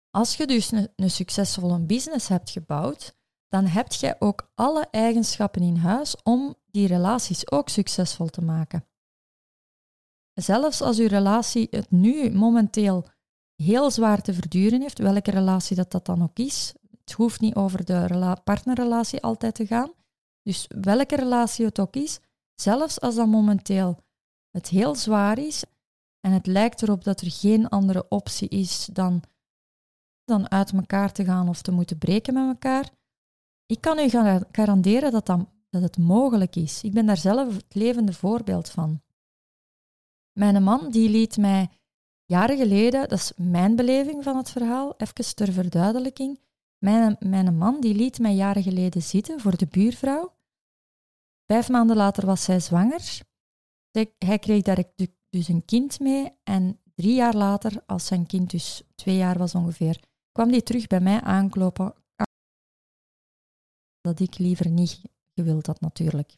als 0.10 0.38
je 0.38 0.48
dus 0.48 0.72
een, 0.72 1.10
succesvolle 1.10 1.80
business 1.80 2.28
hebt 2.28 2.50
gebouwd, 2.50 3.16
dan 3.48 3.66
heb 3.66 3.92
je 3.92 4.16
ook 4.20 4.52
alle 4.56 4.88
eigenschappen 4.92 5.62
in 5.62 5.76
huis 5.76 6.16
om 6.24 6.56
die 6.72 6.88
relaties 6.88 7.52
ook 7.52 7.70
succesvol 7.70 8.28
te 8.28 8.42
maken. 8.42 8.88
Zelfs 10.34 10.82
als 10.82 11.00
uw 11.00 11.08
relatie 11.08 11.68
het 11.70 11.92
nu 11.92 12.32
momenteel 12.32 13.06
heel 13.56 13.92
zwaar 13.92 14.22
te 14.22 14.34
verduren 14.34 14.82
heeft, 14.82 15.00
welke 15.00 15.32
relatie 15.32 15.76
dat, 15.76 15.92
dat 15.92 16.06
dan 16.06 16.24
ook 16.24 16.40
is, 16.40 16.74
het 17.00 17.12
hoeft 17.12 17.40
niet 17.40 17.56
over 17.56 17.86
de 17.86 18.38
partnerrelatie 18.44 19.22
altijd 19.22 19.56
te 19.56 19.66
gaan, 19.66 19.92
dus 20.42 20.66
welke 20.68 21.16
relatie 21.16 21.66
het 21.66 21.80
ook 21.80 21.96
is, 21.96 22.20
Zelfs 22.62 23.02
als 23.02 23.16
dat 23.16 23.28
momenteel 23.28 23.98
het 24.52 24.68
heel 24.68 24.96
zwaar 24.96 25.38
is 25.38 25.64
en 26.20 26.32
het 26.32 26.46
lijkt 26.46 26.82
erop 26.82 27.04
dat 27.04 27.22
er 27.22 27.32
geen 27.32 27.70
andere 27.70 28.06
optie 28.10 28.48
is 28.48 28.86
dan, 28.86 29.22
dan 30.24 30.52
uit 30.52 30.72
elkaar 30.72 31.12
te 31.12 31.26
gaan 31.26 31.50
of 31.50 31.62
te 31.62 31.72
moeten 31.72 31.98
breken 31.98 32.34
met 32.34 32.48
elkaar. 32.48 32.90
Ik 33.66 33.82
kan 33.82 34.00
u 34.00 34.10
garanderen 34.52 35.12
dat, 35.12 35.26
dat, 35.26 35.48
dat 35.70 35.82
het 35.82 35.98
mogelijk 35.98 36.56
is. 36.56 36.84
Ik 36.84 36.94
ben 36.94 37.06
daar 37.06 37.18
zelf 37.18 37.56
het 37.56 37.76
levende 37.76 38.14
voorbeeld 38.14 38.70
van. 38.70 39.02
Mijn 40.34 40.64
man 40.64 40.92
die 40.92 41.10
liet 41.10 41.38
mij 41.38 41.70
jaren 42.26 42.58
geleden, 42.58 43.10
dat 43.10 43.20
is 43.20 43.32
mijn 43.36 43.76
beleving 43.76 44.24
van 44.24 44.38
het 44.38 44.50
verhaal, 44.50 44.94
even 44.98 45.36
ter 45.36 45.52
verduidelijking. 45.52 46.40
Mijn, 46.78 47.16
mijn 47.20 47.58
man 47.58 47.82
die 47.82 47.96
liet 47.96 48.20
mij 48.20 48.34
jaren 48.34 48.64
geleden 48.64 49.02
zitten 49.02 49.40
voor 49.40 49.58
de 49.58 49.68
buurvrouw. 49.68 50.37
Vijf 51.48 51.70
maanden 51.70 51.96
later 51.96 52.26
was 52.26 52.44
zij 52.44 52.60
zwanger. 52.60 53.20
Hij 54.18 54.40
kreeg 54.40 54.62
daar 54.62 54.84
dus 55.30 55.48
een 55.48 55.66
kind 55.66 56.00
mee. 56.00 56.32
En 56.44 56.82
drie 56.96 57.16
jaar 57.16 57.36
later, 57.36 57.84
als 57.86 58.06
zijn 58.06 58.26
kind 58.26 58.50
dus 58.50 58.84
twee 58.96 59.18
jaar 59.18 59.38
was 59.38 59.56
ongeveer, 59.56 60.04
kwam 60.32 60.50
hij 60.50 60.62
terug 60.62 60.88
bij 60.88 61.00
mij 61.00 61.22
aankloppen. 61.22 61.94
Dat 64.02 64.20
ik 64.20 64.38
liever 64.38 64.70
niet 64.70 65.02
gewild 65.36 65.66
had, 65.66 65.80
natuurlijk. 65.82 66.38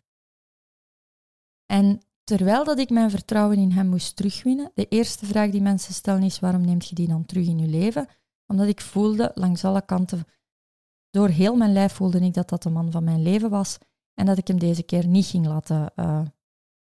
En 1.66 2.02
terwijl 2.24 2.64
dat 2.64 2.80
ik 2.80 2.90
mijn 2.90 3.10
vertrouwen 3.10 3.58
in 3.58 3.72
hem 3.72 3.88
moest 3.88 4.16
terugwinnen, 4.16 4.72
de 4.74 4.88
eerste 4.88 5.26
vraag 5.26 5.50
die 5.50 5.62
mensen 5.62 5.94
stellen 5.94 6.24
is: 6.24 6.40
waarom 6.40 6.62
neemt 6.62 6.88
je 6.88 6.96
die 6.96 7.08
dan 7.08 7.26
terug 7.26 7.48
in 7.48 7.60
je 7.60 7.68
leven? 7.68 8.08
Omdat 8.46 8.68
ik 8.68 8.82
voelde 8.82 9.32
langs 9.34 9.66
alle 9.66 9.86
kanten, 9.86 10.26
door 11.10 11.28
heel 11.28 11.56
mijn 11.56 11.74
lijf 11.74 11.94
voelde 11.94 12.20
ik 12.20 12.34
dat 12.34 12.50
dat 12.50 12.64
de 12.64 12.70
man 12.70 12.92
van 12.92 13.04
mijn 13.04 13.22
leven 13.22 13.50
was. 13.50 13.78
En 14.20 14.26
dat 14.26 14.38
ik 14.38 14.48
hem 14.48 14.60
deze 14.60 14.84
keer 14.84 15.08
niet 15.08 15.26
ging 15.26 15.46
laten, 15.46 15.92
uh, 15.96 16.26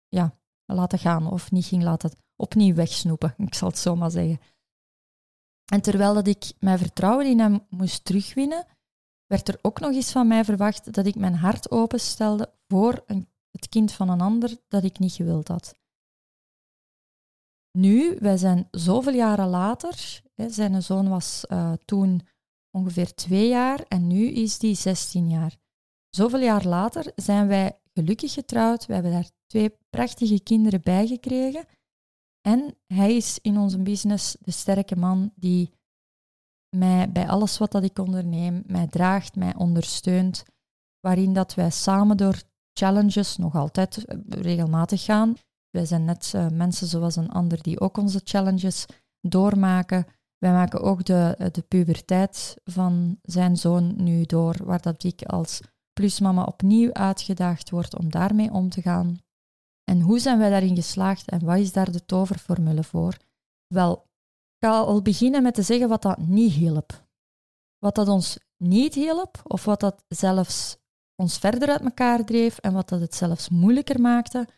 ja, 0.09 0.38
laten 0.64 0.99
gaan 0.99 1.31
of 1.31 1.51
niet 1.51 1.64
ging 1.64 1.83
laten 1.83 2.11
opnieuw 2.37 2.75
wegsnoepen, 2.75 3.35
ik 3.47 3.55
zal 3.55 3.68
het 3.68 3.79
zo 3.79 3.97
maar 3.97 4.11
zeggen. 4.11 4.40
En 5.64 5.81
terwijl 5.81 6.14
dat 6.14 6.27
ik 6.27 6.53
mijn 6.59 6.79
vertrouwen 6.79 7.27
in 7.27 7.38
hem 7.38 7.66
moest 7.68 8.05
terugwinnen, 8.05 8.66
werd 9.27 9.49
er 9.49 9.59
ook 9.62 9.81
nog 9.81 9.92
eens 9.92 10.12
van 10.12 10.29
mij 10.29 10.44
verwacht 10.44 10.92
dat 10.92 11.07
ik 11.07 11.14
mijn 11.14 11.35
hart 11.35 11.70
openstelde 11.70 12.55
voor 12.68 13.03
een, 13.07 13.29
het 13.51 13.68
kind 13.68 13.92
van 13.92 14.09
een 14.09 14.20
ander 14.20 14.59
dat 14.68 14.85
ik 14.85 14.99
niet 14.99 15.12
gewild 15.12 15.49
had. 15.49 15.75
Nu, 17.79 18.16
wij 18.20 18.37
zijn 18.37 18.68
zoveel 18.70 19.14
jaren 19.14 19.49
later, 19.49 20.23
hè, 20.35 20.49
zijn 20.51 20.83
zoon 20.83 21.09
was 21.09 21.44
uh, 21.49 21.73
toen 21.85 22.29
ongeveer 22.70 23.14
twee 23.14 23.49
jaar 23.49 23.83
en 23.88 24.07
nu 24.07 24.27
is 24.27 24.59
die 24.59 24.75
16 24.75 25.29
jaar. 25.29 25.62
Zoveel 26.14 26.40
jaar 26.40 26.64
later 26.64 27.12
zijn 27.16 27.46
wij 27.46 27.79
gelukkig 27.92 28.33
getrouwd. 28.33 28.87
We 28.87 28.94
hebben 28.94 29.12
daar 29.12 29.31
twee 29.46 29.77
prachtige 29.90 30.42
kinderen 30.42 30.83
bij 30.83 31.07
gekregen. 31.07 31.64
En 32.40 32.77
hij 32.87 33.16
is 33.16 33.38
in 33.42 33.59
onze 33.59 33.83
business 33.83 34.37
de 34.40 34.50
sterke 34.50 34.96
man 34.96 35.33
die 35.35 35.72
mij 36.77 37.12
bij 37.12 37.29
alles 37.29 37.59
wat 37.59 37.72
dat 37.72 37.85
ik 37.85 37.98
onderneem, 37.98 38.62
mij 38.66 38.87
draagt, 38.87 39.37
mij 39.37 39.55
ondersteunt, 39.57 40.44
waarin 41.00 41.33
dat 41.33 41.55
wij 41.55 41.70
samen 41.70 42.16
door 42.16 42.42
challenges 42.72 43.37
nog 43.37 43.55
altijd 43.55 44.05
eh, 44.05 44.18
regelmatig 44.29 45.05
gaan. 45.05 45.35
Wij 45.70 45.87
zijn 45.87 46.05
net 46.05 46.33
uh, 46.37 46.48
mensen 46.48 46.87
zoals 46.87 47.16
een 47.16 47.31
ander 47.31 47.62
die 47.62 47.81
ook 47.81 47.96
onze 47.96 48.20
challenges 48.24 48.87
doormaken. 49.20 50.07
Wij 50.38 50.53
maken 50.53 50.81
ook 50.81 51.05
de, 51.05 51.35
eh, 51.38 51.46
de 51.53 51.62
puberteit 51.62 52.57
van 52.64 53.18
zijn 53.22 53.57
zoon 53.57 54.05
nu 54.05 54.24
door, 54.24 54.57
waar 54.64 54.83
dat 54.83 55.05
ik 55.05 55.22
als 55.22 55.61
plusmama 55.94 56.44
opnieuw 56.44 56.92
uitgedaagd 56.92 57.70
word 57.70 57.98
om 57.98 58.11
daarmee 58.11 58.52
om 58.52 58.68
te 58.68 58.83
gaan. 58.83 59.18
En 59.85 60.00
hoe 60.00 60.18
zijn 60.18 60.38
wij 60.38 60.50
daarin 60.50 60.74
geslaagd 60.74 61.28
en 61.28 61.44
wat 61.44 61.59
is 61.59 61.72
daar 61.72 61.92
de 61.92 62.04
toverformule 62.04 62.85
voor? 62.85 63.16
Wel, 63.66 63.92
ik 64.59 64.68
ga 64.68 64.78
al 64.78 65.02
beginnen 65.02 65.42
met 65.42 65.54
te 65.54 65.62
zeggen 65.62 65.88
wat 65.88 66.02
dat 66.02 66.18
niet 66.18 66.52
hielp. 66.52 67.07
Wat 67.78 67.94
dat 67.94 68.09
ons 68.09 68.38
niet 68.57 68.94
hielp, 68.94 69.40
of 69.42 69.64
wat 69.64 69.80
dat 69.80 70.04
zelfs 70.09 70.76
ons 71.16 71.38
verder 71.38 71.68
uit 71.68 71.80
elkaar 71.80 72.24
dreef 72.24 72.59
en 72.59 72.72
wat 72.72 72.88
dat 72.88 73.00
het 73.00 73.14
zelfs 73.14 73.48
moeilijker 73.48 74.00
maakte, 74.00 74.48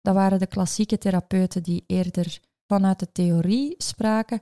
dat 0.00 0.14
waren 0.14 0.38
de 0.38 0.46
klassieke 0.46 0.98
therapeuten 0.98 1.62
die 1.62 1.84
eerder 1.86 2.40
vanuit 2.66 2.98
de 2.98 3.12
theorie 3.12 3.74
spraken, 3.78 4.40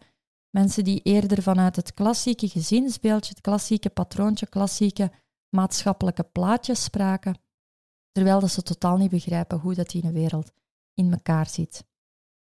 mensen 0.50 0.84
die 0.84 1.00
eerder 1.02 1.42
vanuit 1.42 1.76
het 1.76 1.94
klassieke 1.94 2.48
gezinsbeeldje, 2.48 3.30
het 3.30 3.40
klassieke 3.40 3.90
patroontje, 3.90 4.46
klassieke 4.46 5.10
maatschappelijke 5.50 6.22
plaatjes 6.22 6.82
spraken, 6.82 7.38
terwijl 8.12 8.48
ze 8.48 8.62
totaal 8.62 8.96
niet 8.96 9.10
begrijpen 9.10 9.58
hoe 9.58 9.74
dat 9.74 9.90
die 9.90 10.10
wereld 10.10 10.52
in 10.94 11.12
elkaar 11.12 11.48
zit. 11.48 11.84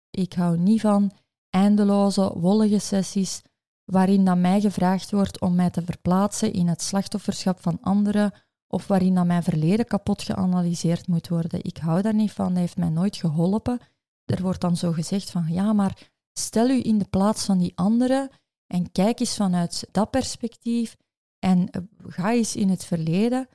Ik 0.10 0.34
hou 0.34 0.58
niet 0.58 0.82
van 0.82 1.12
eindeloze, 1.49 2.39
wollige 2.39 2.79
sessies 2.79 3.41
waarin 3.84 4.25
dan 4.25 4.41
mij 4.41 4.62
gevraagd 4.62 5.12
wordt 5.12 5.41
om 5.41 5.56
mij 5.56 5.69
te 5.69 5.82
verplaatsen 5.82 6.53
in 6.53 6.67
het 6.67 6.82
slachtofferschap 6.82 7.60
van 7.60 7.77
anderen 7.82 8.32
of 8.67 8.88
waarin 8.88 9.15
dan 9.15 9.27
mijn 9.27 9.43
verleden 9.43 9.86
kapot 9.86 10.21
geanalyseerd 10.21 11.08
moet 11.08 11.27
worden. 11.27 11.63
Ik 11.63 11.77
hou 11.77 12.01
daar 12.01 12.13
niet 12.13 12.32
van, 12.32 12.47
dat 12.47 12.58
heeft 12.58 12.77
mij 12.77 12.89
nooit 12.89 13.15
geholpen. 13.15 13.79
Er 14.25 14.41
wordt 14.41 14.62
dan 14.62 14.77
zo 14.77 14.91
gezegd 14.91 15.32
van 15.32 15.45
ja, 15.49 15.73
maar 15.73 16.12
stel 16.34 16.69
u 16.69 16.79
in 16.84 16.97
de 16.97 17.08
plaats 17.10 17.45
van 17.45 17.58
die 17.58 17.71
anderen 17.75 18.29
en 18.67 18.91
kijk 18.91 19.19
eens 19.19 19.36
vanuit 19.36 19.88
dat 19.91 20.10
perspectief 20.10 20.97
en 21.43 21.69
eh, 21.69 21.82
ga 22.08 22.32
eens 22.32 22.56
in 22.56 22.69
het 22.69 22.86
verleden. 22.86 23.47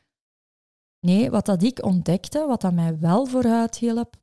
Nee, 1.07 1.31
wat 1.31 1.47
dat 1.47 1.63
ik 1.63 1.85
ontdekte, 1.85 2.47
wat 2.47 2.61
dat 2.61 2.73
mij 2.73 2.99
wel 2.99 3.27
vooruit 3.27 3.77
hielp, 3.77 4.17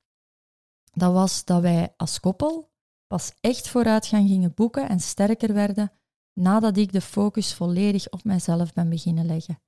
dat 0.92 1.14
was 1.14 1.46
dat 1.46 1.62
wij 1.62 1.94
als 1.98 2.20
koppel 2.20 2.74
pas 3.08 3.34
echt 3.42 3.68
vooruitgang 3.68 4.28
gingen 4.28 4.54
boeken 4.54 4.90
en 4.90 5.00
sterker 5.00 5.54
werden 5.54 5.92
nadat 6.34 6.78
ik 6.78 6.92
de 6.92 7.02
focus 7.02 7.54
volledig 7.54 8.10
op 8.10 8.24
mijzelf 8.24 8.74
ben 8.74 8.90
beginnen 8.90 9.26
leggen. 9.26 9.60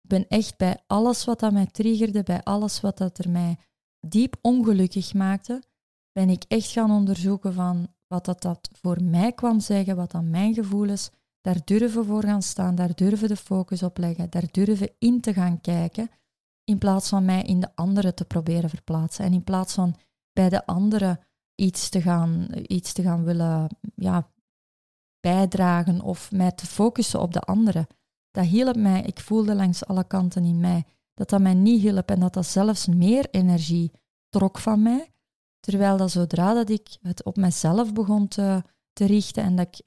Ik 0.00 0.08
ben 0.08 0.28
echt 0.28 0.56
bij 0.56 0.82
alles 0.86 1.24
wat 1.24 1.40
dat 1.40 1.52
mij 1.52 1.66
triggerde, 1.66 2.22
bij 2.22 2.42
alles 2.42 2.80
wat 2.80 2.98
dat 2.98 3.18
er 3.18 3.30
mij 3.30 3.58
diep 4.06 4.36
ongelukkig 4.40 5.14
maakte, 5.14 5.62
ben 6.12 6.28
ik 6.28 6.44
echt 6.48 6.70
gaan 6.70 6.90
onderzoeken 6.90 7.52
van 7.52 7.94
wat 8.06 8.24
dat, 8.24 8.42
dat 8.42 8.68
voor 8.72 9.02
mij 9.02 9.32
kwam 9.32 9.60
zeggen, 9.60 9.96
wat 9.96 10.10
dan 10.10 10.30
mijn 10.30 10.54
gevoelens, 10.54 11.10
daar 11.44 11.60
durven 11.64 12.04
voor 12.04 12.22
gaan 12.22 12.42
staan, 12.42 12.74
daar 12.74 12.94
durven 12.94 13.28
de 13.28 13.36
focus 13.36 13.82
op 13.82 13.98
leggen, 13.98 14.30
daar 14.30 14.48
durven 14.50 14.90
in 14.98 15.20
te 15.20 15.32
gaan 15.32 15.60
kijken, 15.60 16.10
in 16.64 16.78
plaats 16.78 17.08
van 17.08 17.24
mij 17.24 17.42
in 17.42 17.60
de 17.60 17.68
andere 17.74 18.14
te 18.14 18.24
proberen 18.24 18.70
verplaatsen 18.70 19.24
en 19.24 19.32
in 19.32 19.44
plaats 19.44 19.74
van 19.74 19.96
bij 20.32 20.48
de 20.48 20.66
andere 20.66 21.20
iets 21.54 21.88
te 21.88 22.02
gaan, 22.02 22.48
iets 22.66 22.92
te 22.92 23.02
gaan 23.02 23.24
willen 23.24 23.68
ja, 23.94 24.30
bijdragen 25.20 26.00
of 26.00 26.32
mij 26.32 26.52
te 26.52 26.66
focussen 26.66 27.20
op 27.20 27.32
de 27.32 27.40
andere. 27.40 27.88
Dat 28.30 28.44
hielp 28.44 28.76
mij, 28.76 29.02
ik 29.02 29.20
voelde 29.20 29.54
langs 29.54 29.86
alle 29.86 30.06
kanten 30.06 30.44
in 30.44 30.60
mij 30.60 30.84
dat 31.14 31.28
dat 31.30 31.40
mij 31.40 31.54
niet 31.54 31.80
hielp 31.80 32.10
en 32.10 32.20
dat 32.20 32.34
dat 32.34 32.46
zelfs 32.46 32.86
meer 32.86 33.28
energie 33.30 33.92
trok 34.28 34.58
van 34.58 34.82
mij. 34.82 35.12
Terwijl 35.60 35.96
dat 35.96 36.10
zodra 36.10 36.54
dat 36.54 36.70
ik 36.70 36.96
het 37.02 37.24
op 37.24 37.36
mezelf 37.36 37.92
begon 37.92 38.28
te, 38.28 38.62
te 38.92 39.06
richten 39.06 39.42
en 39.42 39.56
dat 39.56 39.66
ik, 39.66 39.86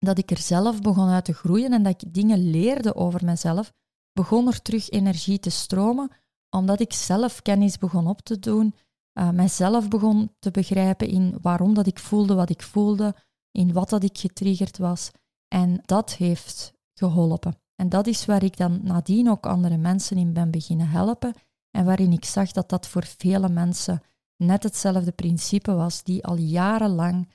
dat 0.00 0.18
ik 0.18 0.30
er 0.30 0.38
zelf 0.38 0.80
begon 0.80 1.08
uit 1.08 1.24
te 1.24 1.32
groeien 1.32 1.72
en 1.72 1.82
dat 1.82 2.02
ik 2.02 2.14
dingen 2.14 2.50
leerde 2.50 2.94
over 2.94 3.24
mezelf, 3.24 3.72
begon 4.12 4.46
er 4.46 4.62
terug 4.62 4.90
energie 4.90 5.38
te 5.38 5.50
stromen, 5.50 6.10
omdat 6.50 6.80
ik 6.80 6.92
zelf 6.92 7.42
kennis 7.42 7.78
begon 7.78 8.06
op 8.06 8.20
te 8.20 8.38
doen, 8.38 8.74
uh, 9.18 9.30
mijzelf 9.30 9.88
begon 9.88 10.34
te 10.38 10.50
begrijpen 10.50 11.08
in 11.08 11.38
waarom 11.42 11.74
dat 11.74 11.86
ik 11.86 11.98
voelde 11.98 12.34
wat 12.34 12.50
ik 12.50 12.62
voelde, 12.62 13.14
in 13.50 13.72
wat 13.72 13.88
dat 13.88 14.02
ik 14.02 14.18
getriggerd 14.18 14.78
was. 14.78 15.10
En 15.48 15.80
dat 15.84 16.14
heeft 16.14 16.72
geholpen. 16.94 17.54
En 17.74 17.88
dat 17.88 18.06
is 18.06 18.24
waar 18.24 18.42
ik 18.42 18.56
dan 18.56 18.80
nadien 18.82 19.30
ook 19.30 19.46
andere 19.46 19.76
mensen 19.76 20.16
in 20.16 20.32
ben 20.32 20.50
beginnen 20.50 20.88
helpen 20.88 21.34
en 21.70 21.84
waarin 21.84 22.12
ik 22.12 22.24
zag 22.24 22.52
dat 22.52 22.68
dat 22.68 22.86
voor 22.86 23.04
vele 23.04 23.48
mensen 23.48 24.02
net 24.36 24.62
hetzelfde 24.62 25.12
principe 25.12 25.72
was, 25.72 26.02
die 26.02 26.24
al 26.24 26.36
jarenlang 26.36 27.28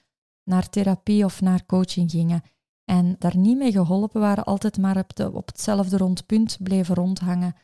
naar 0.43 0.69
therapie 0.69 1.25
of 1.25 1.41
naar 1.41 1.65
coaching 1.65 2.11
gingen 2.11 2.43
en 2.85 3.15
daar 3.19 3.37
niet 3.37 3.57
mee 3.57 3.71
geholpen 3.71 4.21
waren, 4.21 4.43
altijd 4.43 4.77
maar 4.77 4.97
op, 4.97 5.15
de, 5.15 5.31
op 5.31 5.47
hetzelfde 5.47 5.97
rondpunt 5.97 6.57
bleven 6.63 6.95
rondhangen 6.95 7.55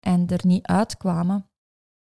en 0.00 0.26
er 0.26 0.46
niet 0.46 0.66
uitkwamen. 0.66 1.50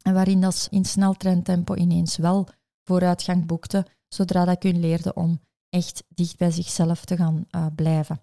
En 0.02 0.14
waarin 0.14 0.42
dat 0.42 0.68
in 0.72 0.86
sneltreintempo 0.86 1.76
ineens 1.76 2.18
wel 2.18 2.48
vooruitgang 2.84 3.46
boekte, 3.46 3.86
zodra 4.08 4.46
dat 4.46 4.56
ik 4.56 4.72
hun 4.72 4.80
leerde 4.80 5.14
om 5.14 5.42
echt 5.70 6.04
dicht 6.08 6.38
bij 6.38 6.52
zichzelf 6.52 7.06
te 7.06 7.16
gaan 7.16 7.46
uh, 7.52 7.66
blijven. 7.76 8.22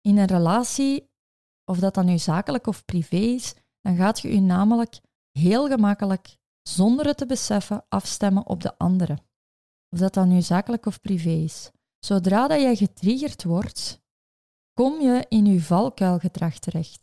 In 0.00 0.18
een 0.18 0.26
relatie, 0.26 1.10
of 1.64 1.78
dat 1.78 1.94
dan 1.94 2.06
nu 2.06 2.18
zakelijk 2.18 2.66
of 2.66 2.84
privé 2.84 3.16
is, 3.16 3.54
dan 3.80 3.96
gaat 3.96 4.20
je 4.20 4.34
je 4.34 4.40
namelijk 4.40 5.00
heel 5.30 5.68
gemakkelijk, 5.68 6.36
zonder 6.62 7.06
het 7.06 7.16
te 7.16 7.26
beseffen, 7.26 7.84
afstemmen 7.88 8.46
op 8.46 8.62
de 8.62 8.78
andere. 8.78 9.18
Of 9.88 9.98
dat 9.98 10.14
dan 10.14 10.28
nu 10.28 10.42
zakelijk 10.42 10.86
of 10.86 11.00
privé 11.00 11.30
is. 11.30 11.70
Zodra 12.04 12.48
dat 12.48 12.60
jij 12.60 12.76
getriggerd 12.76 13.44
wordt, 13.44 14.00
kom 14.72 15.00
je 15.00 15.26
in 15.28 15.46
je 15.46 15.60
valkuilgedrag 15.60 16.58
terecht. 16.58 17.02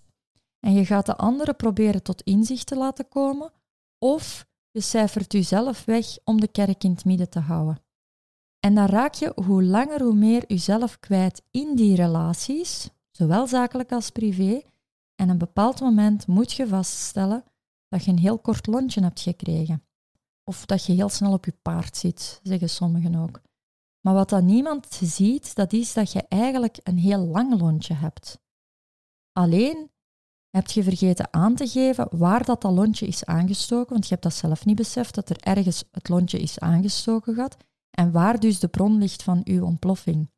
En 0.60 0.74
je 0.74 0.86
gaat 0.86 1.06
de 1.06 1.16
andere 1.16 1.54
proberen 1.54 2.04
tot 2.04 2.22
inzicht 2.22 2.68
te 2.68 2.76
laten 2.76 3.08
komen, 3.08 3.52
of 3.98 4.48
je 4.72 4.82
cijfert 4.82 5.34
jezelf 5.34 5.86
weg 5.86 6.18
om 6.24 6.40
de 6.40 6.48
kerk 6.48 6.84
in 6.84 6.92
het 6.92 7.06
midden 7.06 7.30
te 7.30 7.40
houden. 7.40 7.84
En 8.60 8.76
dan 8.76 8.86
raak 8.86 9.14
je 9.14 9.32
hoe 9.46 9.64
langer 9.64 10.02
hoe 10.02 10.16
meer 10.16 10.44
jezelf 10.48 11.00
kwijt 11.00 11.44
in 11.52 11.76
die 11.76 11.96
relaties, 11.96 12.90
zowel 13.12 13.48
zakelijk 13.48 13.92
als 13.92 14.10
privé. 14.10 14.62
En 15.16 15.30
een 15.30 15.38
bepaald 15.38 15.80
moment 15.80 16.28
moet 16.28 16.52
je 16.52 16.68
vaststellen 16.68 17.44
dat 17.88 18.06
je 18.06 18.12
een 18.12 18.20
heel 18.20 18.40
kort 18.40 18.68
lontje 18.68 19.02
hebt 19.02 19.22
gekregen. 19.22 19.84
Of 20.44 20.66
dat 20.66 20.86
je 20.86 20.94
heel 20.94 21.10
snel 21.10 21.34
op 21.34 21.46
je 21.46 21.54
paard 21.62 21.98
zit, 21.98 22.40
zeggen 22.44 22.70
sommigen 22.70 23.16
ook. 23.16 23.42
Maar 24.02 24.14
wat 24.14 24.30
dan 24.30 24.46
niemand 24.46 24.88
ziet, 25.02 25.56
dat 25.56 25.74
is 25.74 25.94
dat 25.94 26.12
je 26.12 26.26
eigenlijk 26.28 26.80
een 26.84 26.98
heel 26.98 27.26
lang 27.26 27.60
lontje 27.60 27.94
hebt. 27.94 28.40
Alleen 29.32 29.92
heb 30.50 30.68
je 30.68 30.84
vergeten 30.84 31.34
aan 31.34 31.56
te 31.56 31.68
geven 31.68 32.18
waar 32.18 32.46
dat, 32.46 32.64
lontje 32.64 33.08
is 33.08 33.26
aangestoken, 33.26 33.92
want 33.92 34.04
je 34.04 34.10
hebt 34.10 34.24
dat 34.24 34.34
zelf 34.34 34.66
niet 34.66 34.76
beseft, 34.76 35.16
dat 35.16 35.30
er 35.30 35.40
ergens 35.40 35.84
het 35.92 36.10
lontje 36.10 36.40
is 36.40 36.60
aangestoken 36.60 37.36
gaat 37.36 37.58
en 37.92 38.12
waar 38.12 38.40
dus 38.40 38.60
de 38.60 38.68
bron 38.68 38.98
ligt 38.98 39.24
van 39.24 39.42
uw 39.44 39.66
ontploffing. 39.66 40.30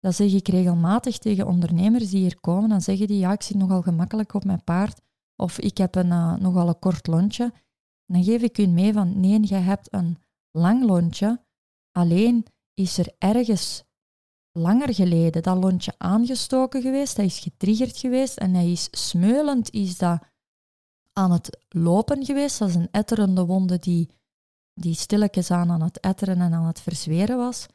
Dat 0.00 0.14
zeg 0.14 0.32
ik 0.32 0.48
regelmatig 0.48 1.18
tegen 1.18 1.46
ondernemers 1.46 2.10
die 2.10 2.20
hier 2.20 2.40
komen. 2.40 2.68
Dan 2.68 2.80
zeggen 2.80 3.06
die, 3.06 3.18
ja, 3.18 3.32
ik 3.32 3.42
zit 3.42 3.56
nogal 3.56 3.82
gemakkelijk 3.82 4.34
op 4.34 4.44
mijn 4.44 4.64
paard. 4.64 5.00
Of 5.36 5.58
ik 5.58 5.78
heb 5.78 5.94
een, 5.94 6.06
uh, 6.06 6.36
nogal 6.36 6.68
een 6.68 6.78
kort 6.78 7.06
lontje. 7.06 7.52
Dan 8.06 8.24
geef 8.24 8.42
ik 8.42 8.58
u 8.58 8.66
mee 8.66 8.92
van, 8.92 9.20
nee, 9.20 9.46
je 9.46 9.54
hebt 9.54 9.92
een 9.92 10.18
lang 10.50 10.84
lontje. 10.84 11.44
Alleen 11.92 12.46
is 12.78 12.98
er 12.98 13.14
ergens 13.18 13.84
langer 14.52 14.94
geleden 14.94 15.42
dat 15.42 15.56
lontje 15.56 15.94
aangestoken 15.98 16.82
geweest. 16.82 17.16
Dat 17.16 17.24
is 17.24 17.38
getriggerd 17.38 17.98
geweest. 17.98 18.36
En 18.36 18.54
hij 18.54 18.70
is 18.70 18.88
smeulend, 18.90 19.70
is 19.70 19.98
dat 19.98 20.22
aan 21.12 21.32
het 21.32 21.58
lopen 21.68 22.24
geweest. 22.24 22.58
Dat 22.58 22.68
is 22.68 22.74
een 22.74 22.88
etterende 22.90 23.44
wonde 23.44 23.78
die 23.78 24.16
die 24.74 24.94
stilletjes 24.94 25.50
aan 25.50 25.70
aan 25.70 25.82
het 25.82 26.00
etteren 26.00 26.40
en 26.40 26.52
aan 26.52 26.66
het 26.66 26.80
verzweren 26.80 27.36
was. 27.36 27.66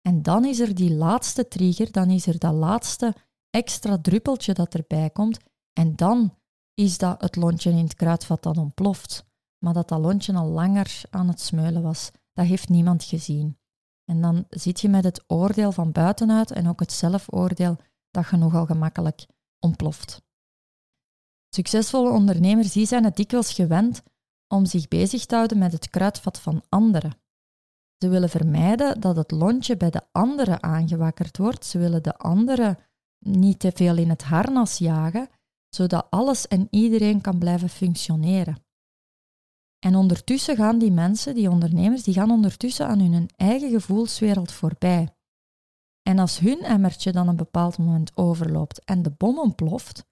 En 0.00 0.22
dan 0.22 0.44
is 0.44 0.60
er 0.60 0.74
die 0.74 0.94
laatste 0.94 1.48
trigger, 1.48 1.92
dan 1.92 2.10
is 2.10 2.26
er 2.26 2.38
dat 2.38 2.54
laatste 2.54 3.14
extra 3.50 3.98
druppeltje 3.98 4.52
dat 4.52 4.74
erbij 4.74 5.10
komt. 5.10 5.38
En 5.72 5.96
dan 5.96 6.34
is 6.74 6.98
dat 6.98 7.20
het 7.20 7.36
lontje 7.36 7.70
in 7.70 7.76
het 7.76 7.94
kruidvat 7.94 8.42
dat 8.42 8.58
ontploft. 8.58 9.24
Maar 9.58 9.74
dat 9.74 9.88
dat 9.88 10.00
lontje 10.00 10.34
al 10.34 10.48
langer 10.48 11.02
aan 11.10 11.28
het 11.28 11.40
smeulen 11.40 11.82
was, 11.82 12.10
dat 12.32 12.46
heeft 12.46 12.68
niemand 12.68 13.04
gezien. 13.04 13.56
En 14.04 14.20
dan 14.20 14.44
zit 14.48 14.80
je 14.80 14.88
met 14.88 15.04
het 15.04 15.24
oordeel 15.26 15.72
van 15.72 15.92
buitenuit 15.92 16.50
en 16.50 16.68
ook 16.68 16.80
het 16.80 16.92
zelfoordeel 16.92 17.76
dat 18.10 18.28
je 18.28 18.36
nogal 18.36 18.66
gemakkelijk 18.66 19.26
ontploft. 19.58 20.22
Succesvolle 21.54 22.10
ondernemers 22.10 22.72
die 22.72 22.86
zijn 22.86 23.04
het 23.04 23.16
dikwijls 23.16 23.52
gewend 23.52 24.02
om 24.48 24.66
zich 24.66 24.88
bezig 24.88 25.26
te 25.26 25.34
houden 25.34 25.58
met 25.58 25.72
het 25.72 25.90
kruidvat 25.90 26.40
van 26.40 26.62
anderen. 26.68 27.20
Ze 27.98 28.08
willen 28.08 28.28
vermijden 28.28 29.00
dat 29.00 29.16
het 29.16 29.30
lontje 29.30 29.76
bij 29.76 29.90
de 29.90 30.02
anderen 30.12 30.62
aangewakkerd 30.62 31.36
wordt. 31.36 31.66
Ze 31.66 31.78
willen 31.78 32.02
de 32.02 32.16
anderen 32.16 32.78
niet 33.18 33.58
te 33.58 33.72
veel 33.74 33.96
in 33.96 34.08
het 34.08 34.22
harnas 34.22 34.78
jagen, 34.78 35.28
zodat 35.68 36.06
alles 36.10 36.48
en 36.48 36.66
iedereen 36.70 37.20
kan 37.20 37.38
blijven 37.38 37.68
functioneren. 37.68 38.64
En 39.84 39.94
ondertussen 39.96 40.56
gaan 40.56 40.78
die 40.78 40.90
mensen, 40.90 41.34
die 41.34 41.50
ondernemers, 41.50 42.02
die 42.02 42.14
gaan 42.14 42.30
ondertussen 42.30 42.86
aan 42.86 43.00
hun 43.00 43.30
eigen 43.36 43.70
gevoelswereld 43.70 44.52
voorbij. 44.52 45.14
En 46.02 46.18
als 46.18 46.38
hun 46.38 46.60
emmertje 46.60 47.12
dan 47.12 47.28
een 47.28 47.36
bepaald 47.36 47.78
moment 47.78 48.16
overloopt 48.16 48.84
en 48.84 49.02
de 49.02 49.10
bom 49.10 49.38
ontploft, 49.38 50.04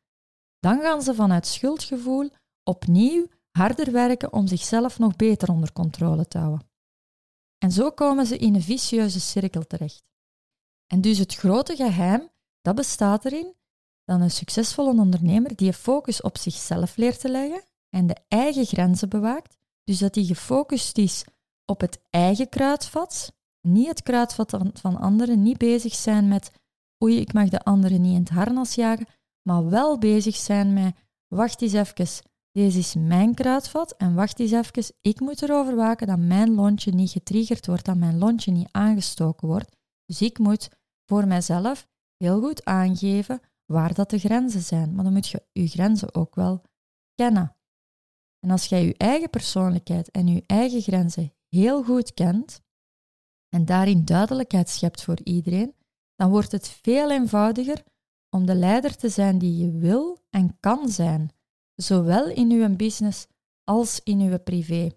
dan 0.59 0.81
gaan 0.81 1.03
ze 1.03 1.15
vanuit 1.15 1.47
schuldgevoel 1.47 2.31
opnieuw 2.65 3.27
harder 3.51 3.93
werken 3.93 4.33
om 4.33 4.47
zichzelf 4.47 4.99
nog 4.99 5.17
beter 5.17 5.51
onder 5.51 5.73
controle 5.73 6.27
te 6.27 6.39
houden. 6.39 6.71
En 7.59 7.73
zo 7.73 7.91
komen 7.91 8.27
ze 8.27 8.37
in 8.37 8.55
een 8.55 8.63
vicieuze 8.63 9.21
cirkel 9.21 9.67
terecht. 9.67 10.05
En 10.87 11.01
dus 11.01 11.19
het 11.19 11.35
grote 11.35 11.77
geheim, 11.77 12.29
dat 12.61 12.75
bestaat 12.75 13.25
erin 13.25 13.55
dat 14.05 14.21
een 14.21 14.31
succesvolle 14.31 15.01
ondernemer 15.01 15.57
die 15.57 15.73
focus 15.73 16.21
op 16.21 16.39
zichzelf 16.39 16.97
leert 16.97 17.21
te 17.21 17.31
leggen 17.31 17.65
en 17.89 18.07
de 18.07 18.17
eigen 18.29 18.65
grenzen 18.65 19.09
bewaakt, 19.09 19.59
dus 19.85 19.99
dat 19.99 20.15
hij 20.15 20.25
gefocust 20.25 20.99
is 20.99 21.25
op 21.65 21.81
het 21.81 22.01
eigen 22.11 22.49
kruidvat, 22.49 23.33
niet 23.61 23.89
het 23.89 24.03
kruidvat 24.03 24.59
van 24.73 24.97
anderen, 24.97 25.43
niet 25.43 25.59
bezig 25.59 25.95
zijn 25.95 26.29
met 26.29 26.51
oei, 27.05 27.21
ik 27.21 27.33
mag 27.33 27.49
de 27.49 27.63
anderen 27.63 28.01
niet 28.01 28.15
in 28.15 28.21
het 28.21 28.29
harnas 28.29 28.75
jagen, 28.75 29.07
maar 29.43 29.69
wel 29.69 29.99
bezig 29.99 30.37
zijn 30.37 30.73
met 30.73 30.95
wacht 31.29 31.63
eens 31.63 31.73
even, 31.73 32.25
deze 32.53 32.79
is 32.79 32.95
mijn 32.95 33.35
kruidvat 33.35 33.97
en 33.97 34.15
wacht 34.15 34.41
eens 34.41 34.51
even, 34.51 34.95
ik 35.01 35.21
moet 35.21 35.43
erover 35.43 35.77
waken 35.77 36.07
dat 36.07 36.19
mijn 36.19 36.55
lontje 36.55 36.93
niet 36.93 37.11
getriggerd 37.11 37.67
wordt, 37.67 37.85
dat 37.85 37.97
mijn 37.97 38.19
lontje 38.19 38.53
niet 38.53 38.69
aangestoken 38.71 39.49
wordt. 39.49 39.77
Dus 40.05 40.23
ik 40.23 40.39
moet 40.39 40.69
voor 41.07 41.27
mijzelf 41.27 41.89
heel 42.17 42.41
goed 42.41 42.65
aangeven 42.65 43.41
waar 43.67 43.95
dat 43.95 44.11
de 44.11 44.19
grenzen 44.19 44.61
zijn. 44.61 44.95
Maar 44.95 45.05
dan 45.05 45.13
moet 45.13 45.29
je 45.29 45.47
je 45.53 45.69
grenzen 45.69 46.15
ook 46.15 46.35
wel 46.35 46.63
kennen. 47.15 47.57
En 48.41 48.51
als 48.51 48.67
jij 48.67 48.85
je 48.85 48.95
eigen 48.97 49.31
persoonlijkheid 49.31 50.11
en 50.11 50.27
je 50.27 50.45
eigen 50.47 50.81
grenzen 50.83 51.33
heel 51.49 51.85
goed 51.85 52.15
kent 52.15 52.63
en 53.49 53.65
daarin 53.65 54.05
duidelijkheid 54.05 54.69
schept 54.69 55.03
voor 55.03 55.19
iedereen, 55.25 55.75
dan 56.15 56.31
wordt 56.31 56.53
het 56.53 56.69
veel 56.69 57.11
eenvoudiger 57.11 57.85
om 58.31 58.47
de 58.47 58.55
leider 58.55 58.97
te 58.97 59.09
zijn 59.09 59.39
die 59.39 59.57
je 59.57 59.71
wil 59.71 60.27
en 60.31 60.57
kan 60.61 60.89
zijn, 60.89 61.31
zowel 61.75 62.29
in 62.29 62.51
uw 62.51 62.77
business 62.77 63.27
als 63.65 64.01
in 64.03 64.21
uw 64.21 64.39
privé. 64.39 64.91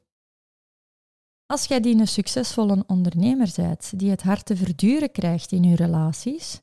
Als 1.46 1.66
jij 1.66 1.80
die 1.80 2.00
een 2.00 2.08
succesvolle 2.08 2.84
ondernemer 2.88 3.52
bent, 3.56 4.00
die 4.00 4.10
het 4.10 4.22
hart 4.22 4.46
te 4.46 4.56
verduren 4.56 5.12
krijgt 5.12 5.52
in 5.52 5.64
uw 5.64 5.76
relaties, 5.76 6.62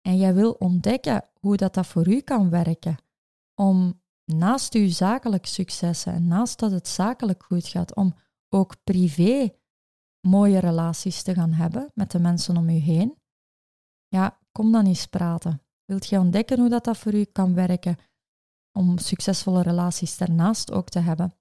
en 0.00 0.16
jij 0.16 0.34
wil 0.34 0.52
ontdekken 0.52 1.30
hoe 1.40 1.56
dat, 1.56 1.74
dat 1.74 1.86
voor 1.86 2.08
u 2.08 2.20
kan 2.20 2.50
werken, 2.50 2.96
om 3.54 4.02
naast 4.24 4.74
uw 4.74 4.88
zakelijk 4.88 5.46
successen 5.46 6.12
en 6.12 6.26
naast 6.26 6.58
dat 6.58 6.70
het 6.70 6.88
zakelijk 6.88 7.42
goed 7.42 7.66
gaat, 7.66 7.94
om 7.94 8.14
ook 8.48 8.84
privé 8.84 9.54
mooie 10.20 10.58
relaties 10.58 11.22
te 11.22 11.34
gaan 11.34 11.52
hebben 11.52 11.90
met 11.94 12.10
de 12.10 12.18
mensen 12.18 12.56
om 12.56 12.68
u 12.68 12.72
heen, 12.72 13.18
ja, 14.08 14.38
kom 14.52 14.72
dan 14.72 14.86
eens 14.86 15.06
praten. 15.06 15.62
Wilt 15.84 16.06
je 16.06 16.18
ontdekken 16.18 16.58
hoe 16.58 16.68
dat, 16.68 16.84
dat 16.84 16.98
voor 16.98 17.14
u 17.14 17.24
kan 17.24 17.54
werken 17.54 17.96
om 18.72 18.98
succesvolle 18.98 19.62
relaties 19.62 20.16
daarnaast 20.16 20.72
ook 20.72 20.88
te 20.88 20.98
hebben? 20.98 21.34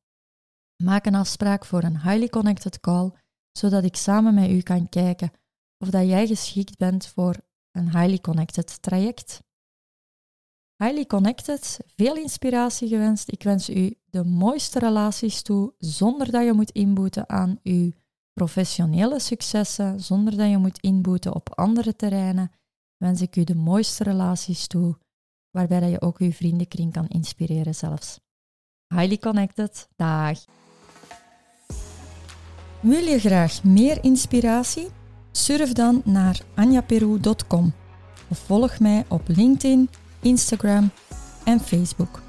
Maak 0.83 1.05
een 1.05 1.15
afspraak 1.15 1.65
voor 1.65 1.83
een 1.83 2.01
highly 2.01 2.29
connected 2.29 2.79
call, 2.79 3.11
zodat 3.51 3.83
ik 3.83 3.95
samen 3.95 4.33
met 4.33 4.49
u 4.49 4.61
kan 4.61 4.89
kijken 4.89 5.31
of 5.77 5.89
dat 5.89 6.07
jij 6.07 6.27
geschikt 6.27 6.77
bent 6.77 7.07
voor 7.07 7.35
een 7.71 7.89
highly 7.97 8.19
connected 8.19 8.81
traject. 8.81 9.43
Highly 10.83 11.05
connected, 11.05 11.79
veel 11.95 12.15
inspiratie 12.15 12.87
gewenst. 12.87 13.31
Ik 13.31 13.43
wens 13.43 13.69
u 13.69 13.95
de 14.05 14.23
mooiste 14.23 14.79
relaties 14.79 15.41
toe, 15.41 15.73
zonder 15.77 16.31
dat 16.31 16.45
je 16.45 16.53
moet 16.53 16.71
inboeten 16.71 17.29
aan 17.29 17.59
uw 17.63 17.91
professionele 18.33 19.19
successen, 19.19 19.99
zonder 19.99 20.37
dat 20.37 20.49
je 20.49 20.57
moet 20.57 20.79
inboeten 20.79 21.35
op 21.35 21.55
andere 21.55 21.95
terreinen. 21.95 22.51
Wens 22.97 23.21
ik 23.21 23.35
u 23.35 23.43
de 23.43 23.55
mooiste 23.55 24.03
relaties 24.03 24.67
toe, 24.67 24.97
waarbij 25.51 25.79
dat 25.79 25.89
je 25.89 26.01
ook 26.01 26.17
uw 26.17 26.31
vriendenkring 26.31 26.93
kan 26.93 27.07
inspireren 27.07 27.75
zelfs. 27.75 28.19
Highly 28.87 29.17
connected, 29.17 29.89
dag! 29.95 30.39
Wil 32.79 33.03
je 33.03 33.19
graag 33.19 33.63
meer 33.63 34.03
inspiratie? 34.03 34.87
Surf 35.31 35.73
dan 35.73 36.01
naar 36.05 36.41
anjaperu.com 36.55 37.73
of 38.29 38.37
volg 38.37 38.79
mij 38.79 39.05
op 39.07 39.21
LinkedIn, 39.27 39.89
Instagram 40.23 40.91
en 41.43 41.59
Facebook. 41.59 42.21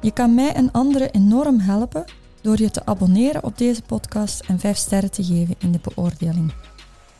Je 0.00 0.10
kan 0.10 0.34
mij 0.34 0.52
en 0.52 0.72
anderen 0.72 1.10
enorm 1.10 1.60
helpen 1.60 2.04
door 2.40 2.60
je 2.60 2.70
te 2.70 2.86
abonneren 2.86 3.44
op 3.44 3.58
deze 3.58 3.82
podcast 3.82 4.40
en 4.40 4.58
5 4.58 4.76
sterren 4.76 5.10
te 5.10 5.24
geven 5.24 5.54
in 5.58 5.72
de 5.72 5.80
beoordeling. 5.82 6.52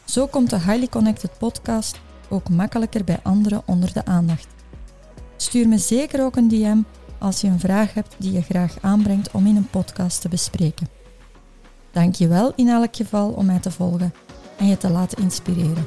Zo 0.04 0.26
komt 0.26 0.50
de 0.50 0.60
Highly 0.60 0.88
Connected 0.88 1.38
podcast 1.38 2.00
ook 2.28 2.48
makkelijker 2.48 3.04
bij 3.04 3.18
anderen 3.22 3.62
onder 3.66 3.92
de 3.92 4.04
aandacht. 4.04 4.46
Stuur 5.36 5.68
me 5.68 5.78
zeker 5.78 6.24
ook 6.24 6.36
een 6.36 6.48
DM 6.48 6.78
als 7.18 7.40
je 7.40 7.48
een 7.48 7.60
vraag 7.60 7.94
hebt 7.94 8.14
die 8.18 8.32
je 8.32 8.42
graag 8.42 8.76
aanbrengt 8.80 9.30
om 9.30 9.46
in 9.46 9.56
een 9.56 9.70
podcast 9.70 10.20
te 10.20 10.28
bespreken. 10.28 10.88
Dank 11.90 12.14
je 12.14 12.28
wel 12.28 12.52
in 12.56 12.68
elk 12.68 12.96
geval 12.96 13.30
om 13.30 13.46
mij 13.46 13.58
te 13.58 13.70
volgen 13.70 14.14
en 14.56 14.66
je 14.66 14.76
te 14.76 14.90
laten 14.90 15.22
inspireren. 15.22 15.86